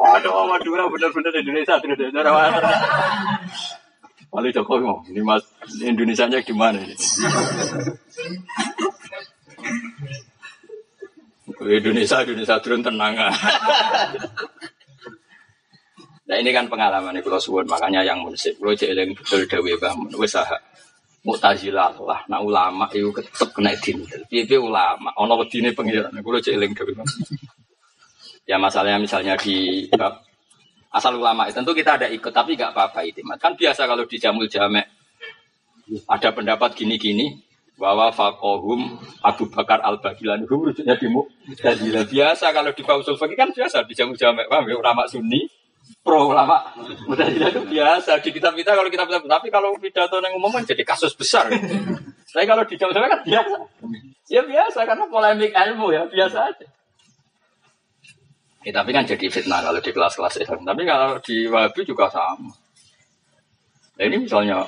Aduh, 0.00 0.48
Madura 0.48 0.88
benar-benar 0.88 1.32
Indonesia 1.36 1.76
terus 1.76 2.00
Wali 4.40 4.56
Jokowi 4.56 4.80
mau 4.80 5.04
ini 5.04 5.20
mas 5.20 5.44
Indonesia 5.84 6.24
nya 6.24 6.40
gimana 6.40 6.80
ini? 6.80 6.96
Indonesia 11.60 12.24
Indonesia 12.24 12.56
turun 12.64 12.80
tenang. 12.80 13.20
Nah 16.24 16.36
ini 16.40 16.56
kan 16.56 16.72
pengalaman 16.72 17.12
ini 17.12 17.20
kalau 17.20 17.36
suwun. 17.36 17.68
Makanya 17.68 18.00
yang 18.00 18.24
munsip 18.24 18.56
kalau 18.56 18.72
jeeling 18.72 19.12
betul 19.12 19.44
dewi 19.44 19.76
bangun 19.76 20.08
wes 20.16 20.32
sah 20.32 20.48
Mu'tazilah 21.20 22.00
lah, 22.00 22.24
nah 22.32 22.40
ulama 22.40 22.88
itu 22.96 23.12
tetep 23.12 23.52
kena 23.52 23.76
dintel. 23.76 24.24
Piye 24.24 24.56
ulama, 24.56 25.12
ono 25.20 25.36
wedine 25.36 25.68
pengiran. 25.76 26.16
Kulo 26.24 26.40
jeeling 26.40 26.72
dewi 26.72 26.96
Ya 28.48 28.56
masalahnya 28.56 29.04
misalnya 29.04 29.36
di 29.36 29.84
asal 30.90 31.14
ulama 31.16 31.46
tentu 31.50 31.70
kita 31.70 31.96
ada 31.96 32.06
ikut 32.10 32.34
tapi 32.34 32.58
nggak 32.58 32.74
apa-apa 32.74 33.06
itu. 33.06 33.22
Kan 33.38 33.54
biasa 33.54 33.86
kalau 33.86 34.04
di 34.06 34.16
jamul 34.18 34.50
jamek 34.50 34.86
ada 36.06 36.28
pendapat 36.34 36.74
gini-gini 36.74 37.42
bahwa 37.80 38.12
fakohum 38.12 39.00
Abu 39.24 39.48
Bakar 39.48 39.80
al 39.80 39.98
Bagilan 39.98 40.44
itu 40.44 40.52
rujuknya 40.52 41.00
di 41.00 41.08
Mu'tazilah 41.08 42.04
biasa 42.04 42.52
kalau 42.52 42.76
di 42.76 42.82
Pausul 42.84 43.16
Fakih 43.16 43.38
kan 43.40 43.50
biasa 43.50 43.88
di 43.88 43.96
jamul 43.96 44.18
jamek 44.20 44.52
paham 44.52 44.68
ya? 44.68 44.76
Ulama 44.76 45.08
Sunni 45.08 45.48
pro 46.04 46.30
ulama 46.30 46.60
udah 47.08 47.26
tidak 47.26 47.50
itu 47.56 47.62
biasa 47.66 48.20
di 48.22 48.30
kitab 48.30 48.52
kita 48.54 48.76
kalau 48.76 48.86
kita 48.92 49.04
tapi 49.08 49.48
kalau 49.48 49.74
pidato 49.80 50.20
yang 50.20 50.36
umum 50.36 50.52
kan 50.52 50.62
jadi 50.68 50.84
kasus 50.84 51.16
besar. 51.16 51.48
Tapi 52.30 52.46
kalau 52.46 52.62
di 52.62 52.78
jam 52.78 52.92
kan 52.94 53.20
biasa. 53.26 53.56
Ya 54.30 54.46
biasa 54.46 54.86
karena 54.86 55.10
polemik 55.10 55.50
ilmu 55.50 55.90
ya 55.90 56.06
biasa 56.06 56.54
aja 56.54 56.66
ya, 58.66 58.72
tapi 58.74 58.90
kan 58.92 59.04
jadi 59.08 59.26
fitnah 59.30 59.60
kalau 59.64 59.80
di 59.80 59.90
kelas-kelas 59.90 60.34
Islam 60.40 60.62
tapi 60.64 60.82
kalau 60.84 61.18
di 61.22 61.48
Wahabi 61.48 61.80
juga 61.86 62.10
sama 62.12 62.52
nah 63.96 64.04
ini 64.04 64.16
misalnya 64.24 64.64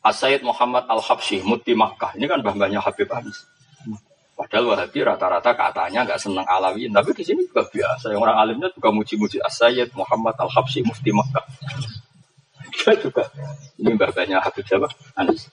Asyid 0.00 0.40
Muhammad 0.40 0.88
Al-Habsyi 0.88 1.44
Muti 1.44 1.76
Makkah 1.76 2.16
ini 2.16 2.24
kan 2.24 2.40
bambanya 2.40 2.80
Habib 2.80 3.08
Anis 3.12 3.44
Padahal 4.40 4.72
Wahabi 4.72 5.04
rata-rata 5.04 5.52
katanya 5.52 6.00
nggak 6.00 6.16
senang 6.16 6.48
alawi, 6.48 6.88
tapi 6.88 7.12
di 7.12 7.20
sini 7.28 7.44
juga 7.44 7.60
biasa. 7.60 8.08
Yang 8.08 8.24
orang 8.24 8.36
alimnya 8.40 8.72
juga 8.72 8.88
muji-muji 8.88 9.36
Asyid 9.36 9.92
Muhammad 9.92 10.32
Al 10.40 10.48
Habsyi 10.48 10.80
Mufti 10.80 11.12
Makkah. 11.12 11.44
Dia 12.72 12.96
juga 12.96 13.28
ini 13.76 13.92
babanya 14.00 14.40
Habib 14.40 14.64
siapa? 14.64 14.88
Anis. 15.12 15.52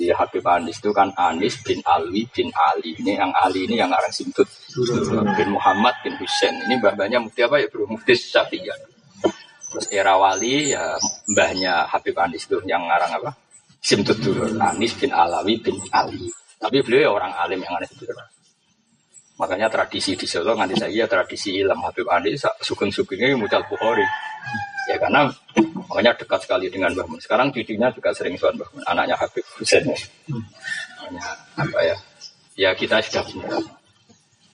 Jadi 0.00 0.16
Habib 0.16 0.40
Anis 0.48 0.80
itu 0.80 0.96
kan 0.96 1.12
Anis 1.12 1.60
bin 1.60 1.84
Alwi 1.84 2.24
bin 2.32 2.48
Ali. 2.56 2.96
Ini 2.96 3.20
yang 3.20 3.36
Ali 3.36 3.68
ini 3.68 3.76
yang 3.76 3.92
orang 3.92 4.08
simtut. 4.08 4.48
Bin 5.36 5.52
Muhammad 5.52 5.92
bin 6.00 6.16
Hussein. 6.16 6.56
Ini 6.64 6.80
babanya 6.80 7.20
Mufti 7.20 7.44
apa 7.44 7.60
ya 7.60 7.68
bro? 7.68 7.84
Mufti 7.84 8.16
Syafi'iyah. 8.16 8.80
Terus 9.76 9.86
era 9.92 10.16
wali 10.16 10.72
ya 10.72 10.96
mbahnya 11.28 11.84
Habib 11.84 12.16
Anis 12.16 12.48
itu 12.48 12.64
yang 12.64 12.88
ngarang 12.88 13.20
apa? 13.20 13.36
Simtut 13.84 14.16
dulu. 14.24 14.56
Anis 14.56 14.96
bin 14.96 15.12
Alawi 15.12 15.60
bin 15.60 15.76
Ali. 15.92 16.32
Tapi 16.56 16.80
beliau 16.80 17.00
ya 17.04 17.10
orang 17.12 17.36
alim 17.36 17.60
yang 17.60 17.76
aneh 17.76 17.88
itu. 17.92 18.08
Makanya 19.40 19.72
tradisi 19.72 20.12
di 20.16 20.28
Solo 20.28 20.52
nanti 20.52 20.76
saya 20.76 21.08
tradisi 21.08 21.56
ilmu 21.60 21.88
Habib 21.88 22.04
Andi 22.08 22.36
sugeng-sugengnya 22.36 23.32
mucal 23.40 23.64
Bukhari. 23.64 24.04
Ya 24.90 24.98
karena 24.98 25.30
makanya 25.86 26.18
dekat 26.18 26.40
sekali 26.42 26.66
dengan 26.66 26.90
Mbah 26.98 27.06
Mun. 27.06 27.22
Sekarang 27.22 27.54
cucunya 27.54 27.86
juga 27.94 28.10
sering 28.10 28.34
soal 28.34 28.58
Mbah 28.58 28.66
Mun, 28.74 28.82
anaknya 28.90 29.14
Habib 29.14 29.46
Husain. 29.54 29.86
Makanya 29.86 31.24
apa 31.54 31.78
ya? 31.86 31.96
Ya 32.58 32.70
kita 32.74 32.98
sudah 33.06 33.22
punya. 33.22 33.54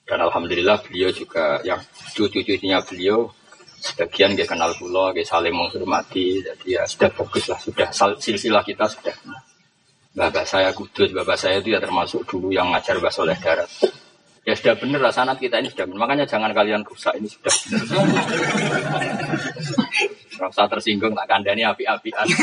Dan 0.05 0.23
alhamdulillah 0.23 0.77
beliau 0.85 1.09
juga 1.09 1.57
yang 1.65 1.81
cucu-cucunya 2.13 2.79
beliau 2.85 3.33
sebagian 3.81 4.37
dia 4.37 4.45
kenal 4.45 4.71
pulau, 4.77 5.09
dia 5.09 5.25
saling 5.25 5.51
menghormati, 5.51 6.45
jadi 6.45 6.67
ya 6.79 6.83
sudah 6.85 7.09
fokus 7.11 7.49
lah, 7.49 7.59
sudah 7.59 7.89
silsilah 8.21 8.61
kita 8.61 8.85
sudah. 8.87 9.13
Bapak 10.17 10.45
saya 10.49 10.69
kudus, 10.73 11.13
bapak 11.13 11.37
saya 11.37 11.61
itu 11.61 11.73
ya 11.73 11.81
termasuk 11.81 12.25
dulu 12.25 12.49
yang 12.49 12.69
ngajar 12.73 12.97
bahasa 12.97 13.21
oleh 13.21 13.37
darat. 13.37 13.69
Ya 14.47 14.55
sudah 14.55 14.79
benar 14.79 15.03
lah 15.03 15.11
sanat 15.11 15.43
kita 15.43 15.59
ini 15.59 15.67
sudah 15.67 15.91
benar. 15.91 16.07
Makanya 16.07 16.23
jangan 16.23 16.55
kalian 16.55 16.79
rusak 16.87 17.19
ini 17.19 17.27
sudah 17.27 17.51
benar. 17.51 17.83
Rasa 20.39 20.63
tersinggung 20.71 21.11
tak 21.11 21.27
kandani 21.27 21.67
api-apian. 21.67 22.23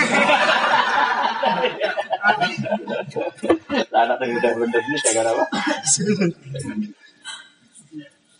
Sanat 3.88 4.20
yang 4.20 4.36
sudah 4.36 4.52
benar 4.52 4.80
ini 4.84 4.98
gara 5.16 5.32
apa? 5.32 5.44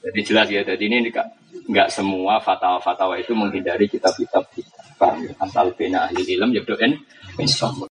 Jadi 0.05 0.21
jelas 0.21 0.53
ya, 0.53 0.61
jadi 0.61 0.85
ini 0.85 1.09
enggak, 1.09 1.25
enggak 1.65 1.89
semua 1.89 2.37
fatwa-fatwa 2.45 3.17
itu 3.17 3.33
menghindari 3.33 3.89
kitab-kitab 3.89 4.45
kita. 4.53 4.77
Paham 5.01 5.25
ya? 5.25 5.33
Asal 5.41 5.73
bina 5.73 6.05
ahli 6.05 6.37
ilm 6.37 6.53
ya 6.53 6.61
doain 6.69 7.01